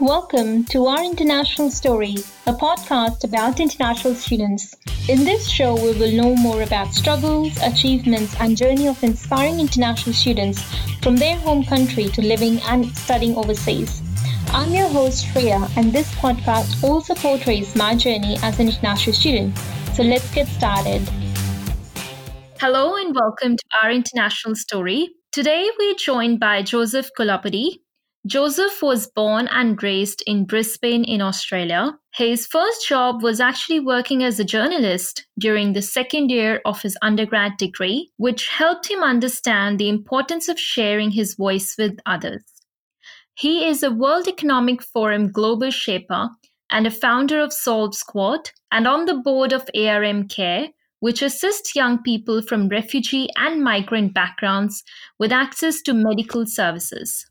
Welcome 0.00 0.64
to 0.66 0.86
Our 0.86 1.02
International 1.02 1.72
Story, 1.72 2.14
a 2.46 2.52
podcast 2.52 3.24
about 3.24 3.58
international 3.58 4.14
students. 4.14 4.76
In 5.08 5.24
this 5.24 5.48
show, 5.48 5.74
we 5.74 5.98
will 5.98 6.12
know 6.12 6.36
more 6.36 6.62
about 6.62 6.94
struggles, 6.94 7.56
achievements, 7.64 8.36
and 8.38 8.56
journey 8.56 8.86
of 8.86 9.02
inspiring 9.02 9.58
international 9.58 10.14
students 10.14 10.62
from 11.02 11.16
their 11.16 11.34
home 11.34 11.64
country 11.64 12.04
to 12.10 12.22
living 12.22 12.60
and 12.68 12.96
studying 12.96 13.34
overseas. 13.34 14.00
I'm 14.50 14.72
your 14.72 14.86
host, 14.86 15.26
Shreya, 15.26 15.68
and 15.76 15.92
this 15.92 16.14
podcast 16.14 16.80
also 16.84 17.16
portrays 17.16 17.74
my 17.74 17.96
journey 17.96 18.38
as 18.44 18.60
an 18.60 18.68
international 18.68 19.16
student. 19.16 19.58
So 19.94 20.04
let's 20.04 20.32
get 20.32 20.46
started. 20.46 21.02
Hello, 22.60 22.94
and 22.94 23.16
welcome 23.16 23.56
to 23.56 23.64
Our 23.82 23.90
International 23.90 24.54
Story. 24.54 25.08
Today, 25.32 25.68
we're 25.76 25.96
joined 25.96 26.38
by 26.38 26.62
Joseph 26.62 27.10
Kulapudi, 27.18 27.80
Joseph 28.26 28.82
was 28.82 29.06
born 29.06 29.48
and 29.48 29.80
raised 29.82 30.22
in 30.26 30.44
Brisbane 30.44 31.04
in 31.04 31.22
Australia. 31.22 31.96
His 32.14 32.46
first 32.46 32.86
job 32.86 33.22
was 33.22 33.40
actually 33.40 33.80
working 33.80 34.22
as 34.22 34.40
a 34.40 34.44
journalist 34.44 35.26
during 35.38 35.72
the 35.72 35.82
second 35.82 36.30
year 36.30 36.60
of 36.64 36.82
his 36.82 36.98
undergrad 37.00 37.56
degree, 37.58 38.10
which 38.16 38.48
helped 38.48 38.90
him 38.90 39.02
understand 39.02 39.78
the 39.78 39.88
importance 39.88 40.48
of 40.48 40.58
sharing 40.58 41.12
his 41.12 41.36
voice 41.36 41.76
with 41.78 41.98
others. 42.06 42.42
He 43.34 43.64
is 43.66 43.84
a 43.84 43.90
World 43.90 44.26
Economic 44.26 44.82
Forum 44.82 45.30
Global 45.30 45.70
Shaper 45.70 46.28
and 46.70 46.86
a 46.86 46.90
founder 46.90 47.40
of 47.40 47.52
Solve 47.52 47.94
Squad 47.94 48.50
and 48.72 48.88
on 48.88 49.06
the 49.06 49.14
board 49.14 49.52
of 49.52 49.70
ARM 49.76 50.26
Care, 50.26 50.70
which 50.98 51.22
assists 51.22 51.76
young 51.76 52.02
people 52.02 52.42
from 52.42 52.68
refugee 52.68 53.28
and 53.36 53.62
migrant 53.62 54.12
backgrounds 54.12 54.82
with 55.20 55.30
access 55.30 55.80
to 55.82 55.94
medical 55.94 56.44
services. 56.46 57.24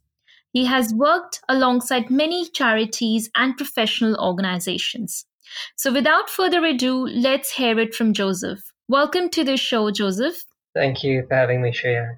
He 0.58 0.66
has 0.66 0.92
worked 0.92 1.40
alongside 1.48 2.10
many 2.10 2.50
charities 2.50 3.30
and 3.36 3.56
professional 3.56 4.16
organizations. 4.16 5.28
So, 5.76 5.94
without 5.94 6.32
further 6.32 6.66
ado, 6.66 7.06
let's 7.06 7.52
hear 7.52 7.78
it 7.78 7.94
from 7.94 8.12
Joseph. 8.12 8.74
Welcome 8.88 9.30
to 9.38 9.44
the 9.44 9.56
show, 9.56 9.92
Joseph. 9.92 10.46
Thank 10.74 11.04
you 11.04 11.28
for 11.28 11.36
having 11.36 11.62
me, 11.62 11.70
Shreya. 11.70 12.16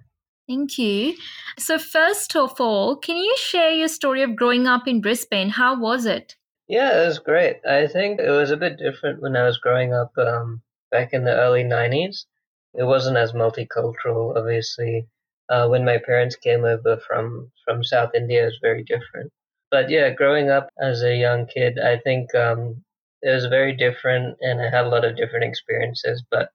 Thank 0.48 0.78
you. 0.78 1.18
So, 1.58 1.78
first 1.78 2.34
of 2.38 2.62
all, 2.62 2.96
can 2.96 3.18
you 3.18 3.36
share 3.36 3.72
your 3.72 3.90
story 3.90 4.24
of 4.24 4.38
growing 4.38 4.68
up 4.68 4.88
in 4.88 5.02
Brisbane? 5.02 5.50
How 5.50 5.78
was 5.78 6.06
it? 6.06 6.38
Yeah, 6.70 7.02
it 7.02 7.08
was 7.08 7.20
great. 7.20 7.58
I 7.70 7.88
think 7.88 8.22
it 8.22 8.32
was 8.32 8.52
a 8.52 8.64
bit 8.66 8.78
different 8.78 9.22
when 9.22 9.36
I 9.36 9.44
was 9.44 9.58
growing 9.58 9.94
up 9.94 10.18
um, 10.18 10.62
back 10.92 11.12
in 11.12 11.26
the 11.26 11.36
early 11.36 11.66
90s. 11.66 12.24
It 12.74 12.86
wasn't 12.86 13.18
as 13.18 13.34
multicultural, 13.34 14.38
obviously 14.38 15.10
uh, 15.50 15.68
when 15.68 15.84
my 15.84 15.98
parents 15.98 16.36
came 16.36 16.64
over 16.64 16.98
from 17.08 17.52
from 17.66 17.84
South 17.84 18.12
India 18.16 18.48
is 18.48 18.58
very 18.62 18.84
different. 18.84 19.32
But 19.72 19.90
yeah, 19.90 20.10
growing 20.12 20.50
up 20.50 20.70
as 20.82 21.04
a 21.04 21.16
young 21.16 21.48
kid, 21.48 21.80
I 21.80 21.98
think 21.98 22.34
um, 22.36 22.84
it 23.22 23.32
was 23.32 23.46
very 23.48 23.76
different, 23.76 24.38
and 24.42 24.62
I 24.62 24.70
had 24.70 24.86
a 24.86 24.90
lot 24.90 25.06
of 25.06 25.18
different 25.18 25.46
experiences. 25.46 26.24
But 26.30 26.50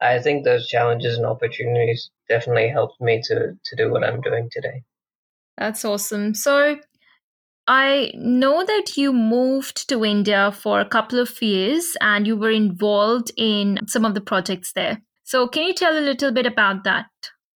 I 0.00 0.18
think 0.18 0.44
those 0.44 0.68
challenges 0.68 1.16
and 1.16 1.26
opportunities 1.26 2.10
definitely 2.28 2.68
helped 2.68 3.00
me 3.00 3.22
to 3.24 3.56
to 3.64 3.76
do 3.76 3.90
what 3.90 4.04
I'm 4.04 4.20
doing 4.20 4.48
today. 4.52 4.82
That's 5.58 5.84
awesome. 5.84 6.34
So. 6.34 6.78
I 7.66 8.10
know 8.14 8.62
that 8.62 8.98
you 8.98 9.10
moved 9.10 9.88
to 9.88 10.04
India 10.04 10.52
for 10.52 10.80
a 10.80 10.84
couple 10.84 11.18
of 11.18 11.40
years 11.40 11.96
and 12.02 12.26
you 12.26 12.36
were 12.36 12.50
involved 12.50 13.32
in 13.38 13.78
some 13.86 14.04
of 14.04 14.12
the 14.12 14.20
projects 14.20 14.74
there. 14.74 15.00
So, 15.22 15.48
can 15.48 15.62
you 15.62 15.72
tell 15.72 15.96
a 15.96 16.04
little 16.04 16.30
bit 16.30 16.44
about 16.44 16.84
that? 16.84 17.06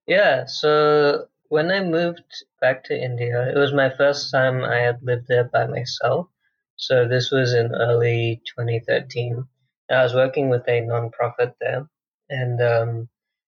Yeah, 0.06 0.46
so 0.46 1.28
when 1.48 1.70
I 1.70 1.80
moved 1.80 2.24
back 2.60 2.84
to 2.84 2.98
India, 2.98 3.50
it 3.50 3.58
was 3.58 3.74
my 3.74 3.90
first 3.90 4.30
time 4.32 4.64
I 4.64 4.76
had 4.78 5.02
lived 5.02 5.28
there 5.28 5.44
by 5.44 5.66
myself. 5.66 6.28
So 6.76 7.06
this 7.06 7.30
was 7.30 7.52
in 7.52 7.74
early 7.74 8.40
2013. 8.56 9.44
I 9.90 10.02
was 10.02 10.14
working 10.14 10.48
with 10.48 10.66
a 10.68 10.80
nonprofit 10.80 11.54
there, 11.60 11.86
and 12.30 12.60
um, 12.62 13.08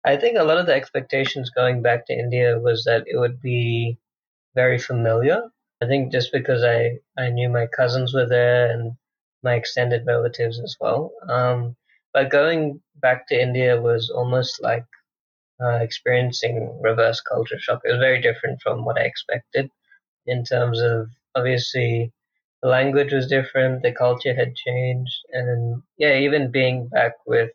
I 0.05 0.17
think 0.17 0.39
a 0.39 0.45
lot 0.45 0.59
of 0.59 0.67
the 0.67 0.75
expectations 0.75 1.51
going 1.51 1.83
back 1.83 2.07
to 2.07 2.13
India 2.15 2.59
was 2.61 2.85
that 2.85 3.05
it 3.09 3.19
would 3.19 3.41
be 3.41 3.99
very 4.55 4.79
familiar. 4.79 5.51
I 5.83 5.87
think 5.87 6.13
just 6.13 6.33
because 6.33 6.65
I, 6.65 6.99
I 7.19 7.31
knew 7.31 7.49
my 7.51 7.67
cousins 7.69 8.15
were 8.15 8.27
there 8.29 8.71
and 8.73 8.95
my 9.43 9.55
extended 9.55 10.07
relatives 10.07 10.61
as 10.61 10.77
well. 10.81 11.13
Um, 11.29 11.77
but 12.15 12.31
going 12.31 12.83
back 12.97 13.29
to 13.29 13.41
India 13.41 13.81
was 13.81 14.11
almost 14.11 14.63
like 14.63 14.87
uh, 15.63 15.79
experiencing 15.83 16.79
reverse 16.83 17.21
culture 17.21 17.59
shock. 17.59 17.81
It 17.85 17.93
was 17.93 18.01
very 18.01 18.21
different 18.21 18.61
from 18.63 18.85
what 18.85 18.99
I 18.99 19.05
expected 19.05 19.71
in 20.27 20.45
terms 20.45 20.81
of 20.81 21.11
obviously 21.35 22.13
the 22.63 22.69
language 22.69 23.13
was 23.13 23.27
different, 23.29 23.83
the 23.83 23.93
culture 23.93 24.35
had 24.35 24.55
changed, 24.57 25.17
and 25.33 25.83
yeah, 25.99 26.17
even 26.19 26.51
being 26.53 26.89
back 26.89 27.15
with 27.27 27.51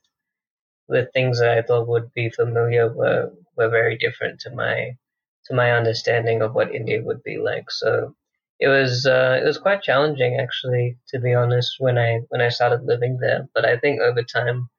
with 0.88 1.12
things 1.14 1.40
that 1.40 1.58
I 1.58 1.62
thought 1.62 1.88
would 1.88 2.12
be 2.14 2.30
familiar 2.30 2.92
were 2.92 3.32
were 3.56 3.70
very 3.70 3.98
different 3.98 4.40
to 4.42 4.50
my 4.52 4.98
to 5.46 5.54
my 5.54 5.72
understanding 5.72 6.42
of 6.42 6.56
what 6.56 6.74
India 6.74 7.02
would 7.04 7.22
be 7.24 7.38
like. 7.38 7.70
So 7.72 8.16
it 8.60 8.68
was 8.68 9.06
uh, 9.06 9.40
it 9.42 9.46
was 9.46 9.58
quite 9.60 9.84
challenging 9.84 10.38
actually, 10.40 10.98
to 11.10 11.20
be 11.20 11.34
honest, 11.34 11.76
when 11.80 11.98
I 12.00 12.22
when 12.30 12.42
I 12.42 12.50
started 12.50 12.84
living 12.84 13.18
there. 13.20 13.48
But 13.54 13.66
I 13.66 13.78
think 13.78 14.02
over 14.02 14.24
time 14.24 14.70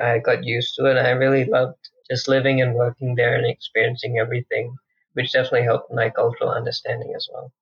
I 0.00 0.18
got 0.18 0.44
used 0.44 0.74
to 0.76 0.86
it. 0.86 0.96
I 0.96 1.10
really 1.10 1.44
loved 1.44 1.90
just 2.10 2.28
living 2.28 2.60
and 2.60 2.74
working 2.74 3.14
there 3.14 3.34
and 3.36 3.46
experiencing 3.46 4.18
everything, 4.18 4.76
which 5.14 5.32
definitely 5.32 5.64
helped 5.64 5.92
my 5.92 6.10
cultural 6.10 6.50
understanding 6.50 7.12
as 7.14 7.28
well. 7.32 7.52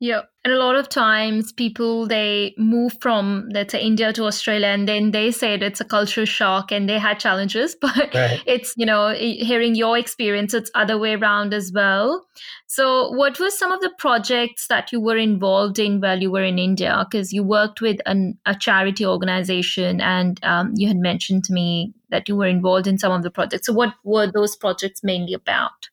Yeah. 0.00 0.22
And 0.44 0.54
a 0.54 0.56
lot 0.56 0.76
of 0.76 0.88
times 0.88 1.52
people 1.52 2.06
they 2.06 2.54
move 2.56 2.96
from 3.02 3.50
let's 3.52 3.72
say 3.72 3.82
India 3.82 4.10
to 4.14 4.24
Australia 4.24 4.68
and 4.68 4.88
then 4.88 5.10
they 5.10 5.30
said 5.30 5.62
it's 5.62 5.82
a 5.82 5.84
culture 5.84 6.24
shock 6.24 6.72
and 6.72 6.88
they 6.88 6.98
had 6.98 7.20
challenges, 7.20 7.76
but 7.80 8.14
right. 8.14 8.42
it's, 8.46 8.72
you 8.78 8.86
know, 8.86 9.12
hearing 9.12 9.74
your 9.74 9.98
experience, 9.98 10.54
it's 10.54 10.70
other 10.74 10.96
way 10.96 11.12
around 11.12 11.52
as 11.52 11.70
well. 11.74 12.26
So 12.66 13.10
what 13.10 13.38
were 13.38 13.50
some 13.50 13.72
of 13.72 13.80
the 13.80 13.92
projects 13.98 14.68
that 14.68 14.90
you 14.90 15.00
were 15.00 15.18
involved 15.18 15.78
in 15.78 16.00
while 16.00 16.18
you 16.18 16.30
were 16.30 16.44
in 16.44 16.58
India? 16.58 17.06
Because 17.10 17.30
you 17.30 17.42
worked 17.42 17.82
with 17.82 17.98
an, 18.06 18.38
a 18.46 18.54
charity 18.54 19.04
organization 19.04 20.00
and 20.00 20.42
um, 20.42 20.72
you 20.76 20.88
had 20.88 20.96
mentioned 20.96 21.44
to 21.44 21.52
me 21.52 21.92
that 22.08 22.26
you 22.26 22.36
were 22.36 22.46
involved 22.46 22.86
in 22.86 22.96
some 22.96 23.12
of 23.12 23.22
the 23.22 23.30
projects. 23.30 23.66
So 23.66 23.74
what 23.74 23.92
were 24.02 24.32
those 24.32 24.56
projects 24.56 25.04
mainly 25.04 25.34
about? 25.34 25.90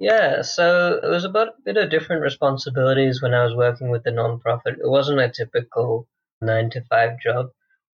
Yeah, 0.00 0.42
so 0.42 0.98
it 1.00 1.06
was 1.06 1.24
about 1.24 1.48
a 1.48 1.62
bit 1.64 1.76
of 1.76 1.90
different 1.90 2.22
responsibilities 2.22 3.22
when 3.22 3.34
I 3.34 3.44
was 3.44 3.54
working 3.54 3.88
with 3.88 4.02
the 4.02 4.10
nonprofit. 4.10 4.78
It 4.80 4.88
wasn't 4.90 5.20
a 5.20 5.28
typical 5.30 6.08
nine 6.40 6.70
to 6.70 6.82
five 6.90 7.20
job 7.20 7.50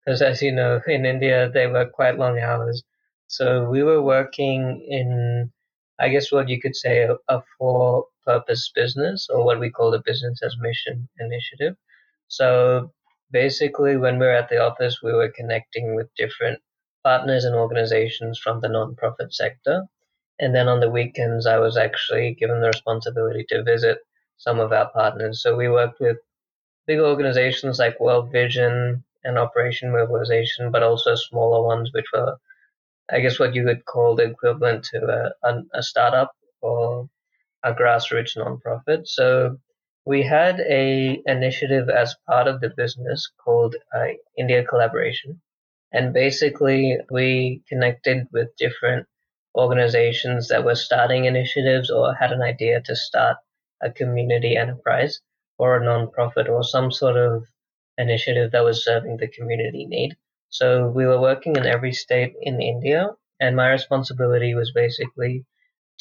because, 0.06 0.22
as 0.22 0.42
you 0.42 0.54
know, 0.54 0.80
in 0.88 1.06
India 1.06 1.50
they 1.50 1.68
work 1.68 1.92
quite 1.92 2.18
long 2.18 2.40
hours. 2.40 2.82
So 3.28 3.70
we 3.70 3.84
were 3.84 4.02
working 4.02 4.86
in, 4.88 5.52
I 6.00 6.08
guess, 6.08 6.32
what 6.32 6.48
you 6.48 6.62
could 6.62 6.78
say 6.78 7.02
a, 7.04 7.18
a 7.28 7.42
for 7.58 8.08
purpose 8.26 8.72
business 8.74 9.28
or 9.30 9.44
what 9.44 9.60
we 9.60 9.70
call 9.70 9.92
the 9.92 10.00
business 10.06 10.40
as 10.44 10.56
mission 10.58 11.10
initiative. 11.20 11.76
So 12.30 12.94
basically, 13.32 13.98
when 13.98 14.18
we 14.18 14.28
were 14.28 14.32
at 14.32 14.48
the 14.50 14.60
office, 14.60 15.02
we 15.04 15.12
were 15.12 15.30
connecting 15.36 15.96
with 15.96 16.14
different 16.16 16.62
partners 17.04 17.44
and 17.44 17.56
organizations 17.56 18.40
from 18.40 18.62
the 18.62 18.70
nonprofit 18.70 19.34
sector 19.34 19.84
and 20.40 20.54
then 20.54 20.68
on 20.68 20.80
the 20.80 20.90
weekends, 20.90 21.46
I 21.46 21.60
was 21.60 21.78
actually 21.78 22.36
given 22.36 22.62
the 22.62 22.68
responsibility 22.68 23.46
to 23.50 23.64
visit 23.64 24.00
some 24.38 24.60
of 24.60 24.72
our 24.72 24.90
partners. 24.90 25.42
So 25.42 25.56
we 25.56 25.70
worked 25.70 26.00
with 26.00 26.18
big 26.88 27.00
organizations 27.00 27.80
like 27.80 28.00
World 28.00 28.32
Vision 28.32 29.04
and 29.24 29.38
Operation 29.38 29.92
Mobilization, 29.92 30.72
but 30.72 30.84
also 30.84 31.16
smaller 31.16 31.66
ones, 31.66 31.92
which 31.94 32.06
were, 32.14 32.38
I 33.10 33.22
guess, 33.22 33.40
what 33.40 33.56
you 33.56 33.64
could 33.64 33.86
call 33.86 34.16
the 34.16 34.24
equivalent 34.24 34.84
to 34.86 35.32
a, 35.44 35.48
a, 35.48 35.62
a 35.74 35.84
startup 35.84 36.32
or 36.62 37.10
a 37.64 37.74
grassroots 37.74 38.38
nonprofit. 38.38 39.08
So 39.08 39.58
we 40.06 40.22
had 40.22 40.60
a 40.60 41.22
initiative 41.26 41.90
as 41.90 42.16
part 42.28 42.48
of 42.48 42.62
the 42.62 42.70
business 42.70 43.32
called 43.44 43.76
uh, 43.96 44.10
India 44.38 44.64
Collaboration, 44.64 45.42
and 45.92 46.14
basically 46.14 46.98
we 47.10 47.64
connected 47.68 48.28
with 48.32 48.56
different 48.58 49.08
organizations 49.56 50.50
that 50.50 50.64
were 50.64 50.76
starting 50.76 51.26
initiatives 51.26 51.90
or 51.90 52.14
had 52.14 52.32
an 52.32 52.42
idea 52.42 52.82
to 52.82 52.96
start 52.96 53.38
a 53.82 53.92
community 53.92 54.58
enterprise 54.58 55.20
or 55.58 55.78
a 55.78 55.82
nonprofit 55.82 56.50
or 56.50 56.64
some 56.64 56.92
sort 56.92 57.18
of 57.18 57.46
initiative 57.98 58.52
that 58.52 58.64
was 58.64 58.84
serving 58.84 59.18
the 59.18 59.28
community 59.28 59.86
need. 59.86 60.16
So 60.50 60.88
we 60.88 61.06
were 61.06 61.20
working 61.20 61.56
in 61.56 61.66
every 61.66 61.94
state 61.94 62.34
in 62.42 62.62
India, 62.62 63.10
and 63.40 63.56
my 63.56 63.70
responsibility 63.70 64.54
was 64.54 64.72
basically 64.72 65.46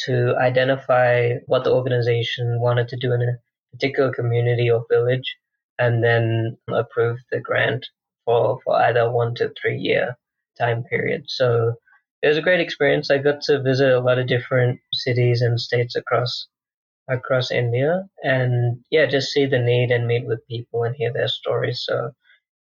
to 0.07 0.37
identify 0.37 1.35
what 1.47 1.65
the 1.65 1.73
organization 1.73 2.61
wanted 2.61 2.89
to 2.89 2.97
do 2.97 3.13
in 3.13 3.23
a 3.23 3.39
particular 3.73 4.13
community 4.13 4.71
or 4.71 4.85
village 4.91 5.37
and 5.79 6.03
then 6.03 6.57
approve 6.69 7.19
the 7.31 7.41
grant 7.41 7.87
for, 8.25 8.59
for 8.65 8.77
either 8.83 9.11
one 9.11 9.35
to 9.37 9.53
three 9.61 9.79
year 9.79 10.17
time 10.59 10.85
period. 10.85 11.25
So 11.27 11.75
it 12.25 12.29
was 12.29 12.39
a 12.39 12.43
great 12.43 12.61
experience. 12.61 13.11
I 13.11 13.19
got 13.19 13.43
to 13.43 13.61
visit 13.61 13.93
a 13.93 14.01
lot 14.01 14.19
of 14.19 14.27
different 14.27 14.81
cities 14.95 15.43
and 15.43 15.61
states 15.61 15.95
across 15.95 16.47
across 17.07 17.51
India 17.51 18.09
and 18.23 18.83
yeah, 18.91 19.05
just 19.05 19.31
see 19.31 19.45
the 19.45 19.59
need 19.59 19.91
and 19.91 20.07
meet 20.07 20.27
with 20.27 20.49
people 20.49 20.85
and 20.85 20.97
hear 20.97 21.13
their 21.13 21.29
stories. 21.29 21.85
So 21.85 22.13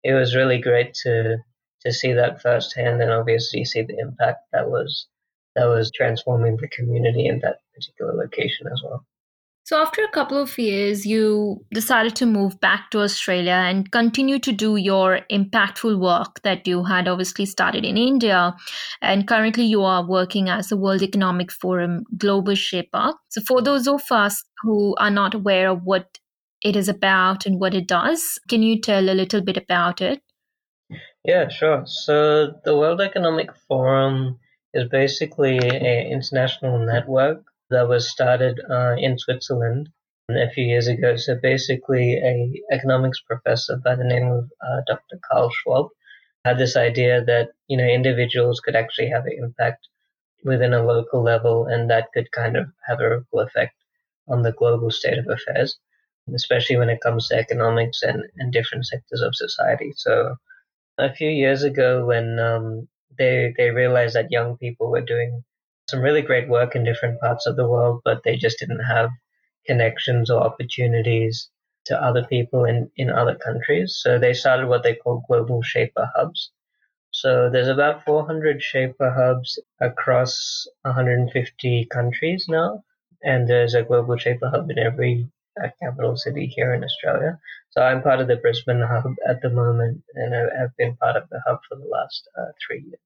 it 0.02 0.12
was 0.12 0.36
really 0.36 0.60
great 0.60 0.92
to 1.04 1.38
to 1.80 1.92
see 1.92 2.12
that 2.12 2.42
firsthand 2.42 3.00
and 3.00 3.10
obviously 3.10 3.64
see 3.64 3.80
the 3.80 3.96
impact 3.98 4.40
that 4.52 4.68
was 4.68 5.06
that 5.56 5.64
was 5.64 5.90
transforming 5.90 6.58
the 6.58 6.68
community 6.68 7.26
in 7.26 7.38
that 7.40 7.60
particular 7.74 8.12
location 8.12 8.66
as 8.66 8.82
well. 8.84 9.06
So, 9.66 9.80
after 9.80 10.04
a 10.04 10.10
couple 10.10 10.36
of 10.36 10.58
years, 10.58 11.06
you 11.06 11.64
decided 11.72 12.14
to 12.16 12.26
move 12.26 12.60
back 12.60 12.90
to 12.90 13.00
Australia 13.00 13.54
and 13.54 13.90
continue 13.90 14.38
to 14.40 14.52
do 14.52 14.76
your 14.76 15.20
impactful 15.30 15.98
work 15.98 16.42
that 16.42 16.66
you 16.66 16.84
had 16.84 17.08
obviously 17.08 17.46
started 17.46 17.82
in 17.82 17.96
India. 17.96 18.54
And 19.00 19.26
currently, 19.26 19.64
you 19.64 19.82
are 19.82 20.06
working 20.06 20.50
as 20.50 20.68
the 20.68 20.76
World 20.76 21.00
Economic 21.00 21.50
Forum 21.50 22.04
Global 22.18 22.54
Shaper. 22.54 23.14
So, 23.30 23.40
for 23.40 23.62
those 23.62 23.88
of 23.88 24.02
us 24.10 24.44
who 24.62 24.94
are 24.96 25.10
not 25.10 25.32
aware 25.32 25.70
of 25.70 25.82
what 25.84 26.18
it 26.62 26.76
is 26.76 26.90
about 26.90 27.46
and 27.46 27.58
what 27.58 27.72
it 27.72 27.88
does, 27.88 28.38
can 28.50 28.62
you 28.62 28.78
tell 28.78 29.08
a 29.08 29.16
little 29.16 29.40
bit 29.40 29.56
about 29.56 30.02
it? 30.02 30.20
Yeah, 31.24 31.48
sure. 31.48 31.84
So, 31.86 32.52
the 32.66 32.76
World 32.76 33.00
Economic 33.00 33.56
Forum 33.66 34.38
is 34.74 34.86
basically 34.90 35.56
an 35.56 36.12
international 36.12 36.84
network 36.84 37.46
that 37.70 37.88
was 37.88 38.10
started 38.10 38.60
uh, 38.70 38.94
in 38.98 39.18
Switzerland 39.18 39.88
a 40.30 40.50
few 40.50 40.64
years 40.64 40.86
ago. 40.86 41.16
So 41.16 41.36
basically, 41.42 42.14
a 42.14 42.74
economics 42.74 43.20
professor 43.20 43.76
by 43.76 43.94
the 43.94 44.04
name 44.04 44.30
of 44.30 44.50
uh, 44.60 44.80
Dr. 44.86 45.18
Carl 45.30 45.50
Schwab 45.50 45.88
had 46.44 46.58
this 46.58 46.76
idea 46.76 47.24
that 47.24 47.50
you 47.68 47.76
know 47.76 47.84
individuals 47.84 48.60
could 48.60 48.76
actually 48.76 49.08
have 49.08 49.26
an 49.26 49.36
impact 49.38 49.88
within 50.44 50.74
a 50.74 50.84
local 50.84 51.22
level, 51.22 51.66
and 51.66 51.90
that 51.90 52.08
could 52.12 52.30
kind 52.32 52.56
of 52.56 52.66
have 52.86 53.00
a 53.00 53.08
ripple 53.08 53.40
effect 53.40 53.74
on 54.28 54.42
the 54.42 54.52
global 54.52 54.90
state 54.90 55.18
of 55.18 55.28
affairs, 55.28 55.78
especially 56.34 56.76
when 56.76 56.90
it 56.90 57.00
comes 57.00 57.28
to 57.28 57.36
economics 57.36 58.02
and, 58.02 58.22
and 58.36 58.52
different 58.52 58.86
sectors 58.86 59.20
of 59.20 59.34
society. 59.34 59.92
So 59.96 60.36
a 60.98 61.12
few 61.12 61.30
years 61.30 61.62
ago, 61.62 62.06
when 62.06 62.38
um, 62.38 62.88
they 63.18 63.54
they 63.56 63.70
realized 63.70 64.14
that 64.14 64.30
young 64.30 64.56
people 64.56 64.90
were 64.90 65.00
doing 65.02 65.44
some 65.88 66.00
really 66.00 66.22
great 66.22 66.48
work 66.48 66.74
in 66.74 66.84
different 66.84 67.20
parts 67.20 67.46
of 67.46 67.56
the 67.56 67.68
world, 67.68 68.00
but 68.04 68.22
they 68.24 68.36
just 68.36 68.58
didn't 68.58 68.84
have 68.84 69.10
connections 69.66 70.30
or 70.30 70.42
opportunities 70.42 71.48
to 71.86 72.02
other 72.02 72.24
people 72.24 72.64
in, 72.64 72.90
in 72.96 73.10
other 73.10 73.34
countries. 73.34 73.98
So 74.02 74.18
they 74.18 74.32
started 74.32 74.68
what 74.68 74.82
they 74.82 74.94
call 74.94 75.24
global 75.28 75.62
Shaper 75.62 76.10
hubs. 76.14 76.50
So 77.10 77.48
there's 77.50 77.68
about 77.68 78.04
400 78.04 78.62
Shaper 78.62 79.12
hubs 79.12 79.58
across 79.80 80.66
150 80.82 81.84
countries 81.86 82.46
now, 82.48 82.82
and 83.22 83.46
there's 83.46 83.74
a 83.74 83.82
global 83.82 84.16
Shaper 84.16 84.48
hub 84.48 84.70
in 84.70 84.78
every 84.78 85.28
uh, 85.62 85.68
capital 85.80 86.16
city 86.16 86.46
here 86.46 86.74
in 86.74 86.82
Australia. 86.82 87.38
So 87.70 87.82
I'm 87.82 88.02
part 88.02 88.20
of 88.20 88.28
the 88.28 88.36
Brisbane 88.36 88.80
hub 88.80 89.14
at 89.28 89.42
the 89.42 89.50
moment, 89.50 90.02
and 90.14 90.34
I've 90.34 90.76
been 90.76 90.96
part 90.96 91.16
of 91.16 91.28
the 91.30 91.40
hub 91.46 91.60
for 91.68 91.76
the 91.76 91.86
last 91.86 92.28
uh, 92.38 92.52
three 92.66 92.80
years. 92.80 93.00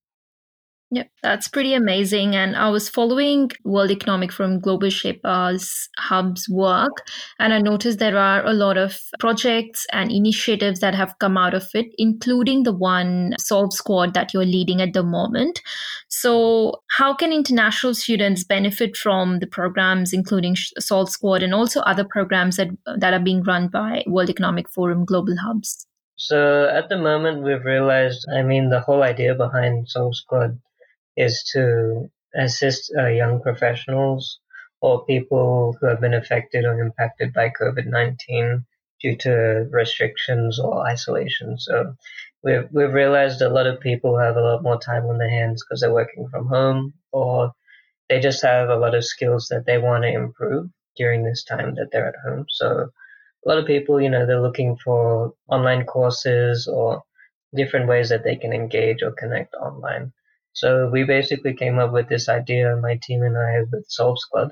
Yeah, 0.90 1.04
that's 1.22 1.48
pretty 1.48 1.74
amazing. 1.74 2.34
And 2.34 2.56
I 2.56 2.70
was 2.70 2.88
following 2.88 3.50
World 3.62 3.90
Economic 3.90 4.32
Forum 4.32 4.58
Global 4.58 4.88
Shapers 4.88 5.86
Hub's 5.98 6.48
work, 6.48 7.06
and 7.38 7.52
I 7.52 7.58
noticed 7.58 7.98
there 7.98 8.16
are 8.16 8.42
a 8.46 8.54
lot 8.54 8.78
of 8.78 8.98
projects 9.20 9.84
and 9.92 10.10
initiatives 10.10 10.80
that 10.80 10.94
have 10.94 11.18
come 11.18 11.36
out 11.36 11.52
of 11.52 11.68
it, 11.74 11.88
including 11.98 12.62
the 12.62 12.72
one 12.72 13.34
Solve 13.38 13.74
Squad 13.74 14.14
that 14.14 14.32
you're 14.32 14.46
leading 14.46 14.80
at 14.80 14.94
the 14.94 15.02
moment. 15.02 15.60
So, 16.08 16.80
how 16.96 17.12
can 17.12 17.34
international 17.34 17.92
students 17.92 18.42
benefit 18.42 18.96
from 18.96 19.40
the 19.40 19.46
programs, 19.46 20.14
including 20.14 20.56
Solve 20.78 21.10
Squad, 21.10 21.42
and 21.42 21.52
also 21.52 21.80
other 21.80 22.04
programs 22.04 22.56
that 22.56 22.68
that 22.96 23.12
are 23.12 23.20
being 23.20 23.42
run 23.42 23.68
by 23.68 24.04
World 24.06 24.30
Economic 24.30 24.70
Forum 24.70 25.04
Global 25.04 25.36
Hubs? 25.36 25.86
So 26.16 26.66
at 26.66 26.88
the 26.88 26.96
moment, 26.96 27.44
we've 27.44 27.64
realized, 27.64 28.26
I 28.34 28.42
mean, 28.42 28.70
the 28.70 28.80
whole 28.80 29.02
idea 29.04 29.34
behind 29.34 29.88
Solve 29.88 30.16
Squad 30.16 30.58
is 31.18 31.42
to 31.52 32.10
assist 32.34 32.92
uh, 32.96 33.08
young 33.08 33.40
professionals 33.42 34.38
or 34.80 35.04
people 35.04 35.76
who 35.80 35.86
have 35.88 36.00
been 36.00 36.14
affected 36.14 36.64
or 36.64 36.80
impacted 36.80 37.32
by 37.34 37.50
COVID 37.60 37.86
19 37.86 38.64
due 39.02 39.16
to 39.16 39.68
restrictions 39.70 40.58
or 40.58 40.86
isolation. 40.86 41.58
So 41.58 41.94
we've, 42.42 42.68
we've 42.70 42.92
realized 42.92 43.42
a 43.42 43.48
lot 43.48 43.66
of 43.66 43.80
people 43.80 44.18
have 44.18 44.36
a 44.36 44.40
lot 44.40 44.62
more 44.62 44.78
time 44.78 45.06
on 45.06 45.18
their 45.18 45.30
hands 45.30 45.64
because 45.64 45.80
they're 45.80 45.92
working 45.92 46.28
from 46.28 46.46
home 46.46 46.94
or 47.12 47.52
they 48.08 48.20
just 48.20 48.42
have 48.42 48.68
a 48.68 48.76
lot 48.76 48.94
of 48.94 49.04
skills 49.04 49.48
that 49.50 49.66
they 49.66 49.78
want 49.78 50.04
to 50.04 50.12
improve 50.12 50.70
during 50.96 51.24
this 51.24 51.44
time 51.44 51.74
that 51.74 51.88
they're 51.92 52.08
at 52.08 52.22
home. 52.24 52.46
So 52.48 52.88
a 53.44 53.48
lot 53.48 53.58
of 53.58 53.66
people, 53.66 54.00
you 54.00 54.10
know, 54.10 54.26
they're 54.26 54.42
looking 54.42 54.76
for 54.84 55.34
online 55.48 55.84
courses 55.84 56.66
or 56.66 57.02
different 57.54 57.88
ways 57.88 58.08
that 58.10 58.24
they 58.24 58.36
can 58.36 58.52
engage 58.52 59.02
or 59.02 59.12
connect 59.12 59.54
online. 59.54 60.12
So 60.60 60.88
we 60.88 61.04
basically 61.04 61.54
came 61.54 61.78
up 61.78 61.92
with 61.92 62.08
this 62.08 62.28
idea, 62.28 62.74
my 62.74 62.98
team 63.00 63.22
and 63.22 63.38
I, 63.38 63.60
with 63.70 63.88
Solve 63.88 64.18
Squad, 64.18 64.50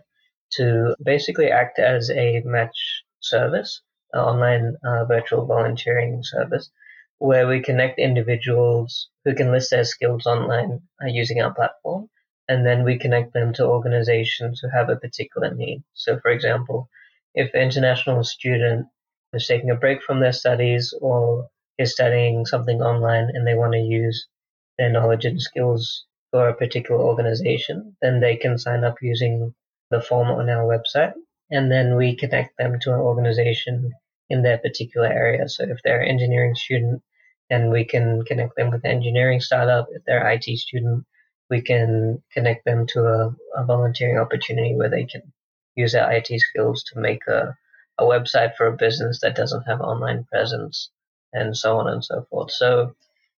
to 0.52 0.94
basically 1.02 1.50
act 1.50 1.80
as 1.80 2.12
a 2.12 2.42
match 2.44 3.02
service, 3.18 3.82
an 4.12 4.20
online 4.20 4.76
uh, 4.84 5.04
virtual 5.06 5.46
volunteering 5.46 6.22
service, 6.22 6.70
where 7.18 7.48
we 7.48 7.58
connect 7.58 7.98
individuals 7.98 9.08
who 9.24 9.34
can 9.34 9.50
list 9.50 9.72
their 9.72 9.82
skills 9.82 10.26
online 10.26 10.80
uh, 11.02 11.08
using 11.08 11.40
our 11.40 11.52
platform, 11.52 12.08
and 12.46 12.64
then 12.64 12.84
we 12.84 13.00
connect 13.00 13.32
them 13.32 13.52
to 13.54 13.66
organizations 13.66 14.60
who 14.60 14.68
have 14.68 14.88
a 14.88 14.94
particular 14.94 15.52
need. 15.52 15.82
So, 15.94 16.20
for 16.20 16.30
example, 16.30 16.88
if 17.34 17.52
an 17.52 17.62
international 17.62 18.22
student 18.22 18.86
is 19.32 19.48
taking 19.48 19.70
a 19.70 19.74
break 19.74 20.04
from 20.04 20.20
their 20.20 20.32
studies 20.32 20.94
or 21.00 21.48
is 21.78 21.94
studying 21.94 22.46
something 22.46 22.80
online 22.80 23.28
and 23.34 23.44
they 23.44 23.54
want 23.54 23.72
to 23.72 23.80
use 23.80 24.28
their 24.78 24.90
knowledge 24.90 25.25
and 25.25 25.40
skills 25.40 26.06
for 26.31 26.49
a 26.49 26.55
particular 26.55 27.00
organization, 27.00 27.96
then 28.02 28.20
they 28.20 28.37
can 28.37 28.58
sign 28.58 28.84
up 28.84 28.96
using 29.00 29.55
the 29.90 30.00
form 30.00 30.28
on 30.28 30.50
our 30.50 30.64
website. 30.64 31.14
And 31.50 31.70
then 31.70 31.96
we 31.96 32.17
connect 32.17 32.58
them 32.58 32.78
to 32.81 32.93
an 32.93 33.00
organization 33.00 33.93
in 34.28 34.43
their 34.43 34.58
particular 34.58 35.06
area. 35.06 35.49
So 35.49 35.64
if 35.64 35.78
they're 35.82 36.00
an 36.00 36.08
engineering 36.08 36.55
student, 36.55 37.02
then 37.49 37.70
we 37.70 37.84
can 37.84 38.25
connect 38.25 38.56
them 38.56 38.70
with 38.70 38.84
an 38.84 38.90
engineering 38.90 39.40
startup. 39.40 39.87
If 39.90 40.02
they're 40.05 40.26
an 40.26 40.38
IT 40.43 40.58
student, 40.58 41.05
we 41.49 41.61
can 41.61 42.23
connect 42.32 42.64
them 42.64 42.87
to 42.88 43.00
a, 43.06 43.37
a 43.55 43.64
volunteering 43.64 44.19
opportunity 44.19 44.75
where 44.75 44.90
they 44.90 45.05
can 45.05 45.23
use 45.76 45.93
their 45.93 46.11
IT 46.11 46.28
skills 46.40 46.82
to 46.84 46.99
make 46.99 47.26
a, 47.28 47.56
a 47.99 48.04
website 48.04 48.56
for 48.56 48.66
a 48.66 48.76
business 48.76 49.21
that 49.21 49.37
doesn't 49.37 49.62
have 49.62 49.80
online 49.80 50.25
presence 50.25 50.90
and 51.33 51.56
so 51.56 51.78
on 51.78 51.88
and 51.88 52.04
so 52.04 52.26
forth. 52.30 52.50
So 52.50 52.95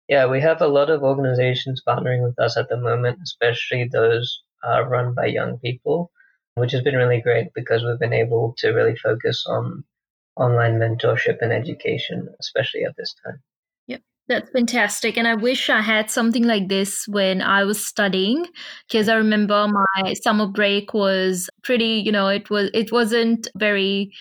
yeah, 0.09 0.27
we 0.27 0.41
have 0.41 0.63
a 0.63 0.69
lot 0.69 0.91
of 0.91 1.03
organizations 1.03 1.83
partnering 1.87 2.23
with 2.23 2.39
us 2.39 2.57
at 2.57 2.69
the 2.69 2.79
moment, 2.79 3.19
especially 3.23 3.85
those 3.85 4.43
uh, 4.67 4.85
run 4.87 5.15
by 5.15 5.27
young 5.27 5.59
people, 5.59 6.11
which 6.55 6.73
has 6.73 6.83
been 6.83 6.97
really 6.97 7.21
great 7.21 7.49
because 7.55 7.85
we've 7.85 7.99
been 7.99 8.15
able 8.15 8.55
to 8.59 8.71
really 8.71 8.97
focus 8.97 9.45
on 9.47 9.85
online 10.37 10.79
mentorship 10.79 11.39
and 11.43 11.53
education, 11.53 12.29
especially 12.41 12.85
at 12.85 12.97
this 12.97 13.15
time. 13.25 13.41
Yep, 13.89 14.01
that's 14.29 14.51
fantastic. 14.51 15.19
And 15.19 15.29
I 15.29 15.35
wish 15.35 15.69
I 15.69 15.83
had 15.83 16.11
something 16.11 16.45
like 16.45 16.69
this 16.69 17.07
when 17.07 17.43
I 17.43 17.65
was 17.65 17.85
studying 17.85 18.47
because 18.89 19.11
I 19.11 19.17
remember 19.17 19.69
my 19.69 20.15
summer 20.15 20.47
break 20.47 20.95
was 20.95 21.51
pretty, 21.63 22.03
you 22.05 22.13
know, 22.13 22.29
it 22.29 22.49
was 22.49 22.71
it 22.73 22.93
wasn't 22.93 23.47
very 23.57 24.13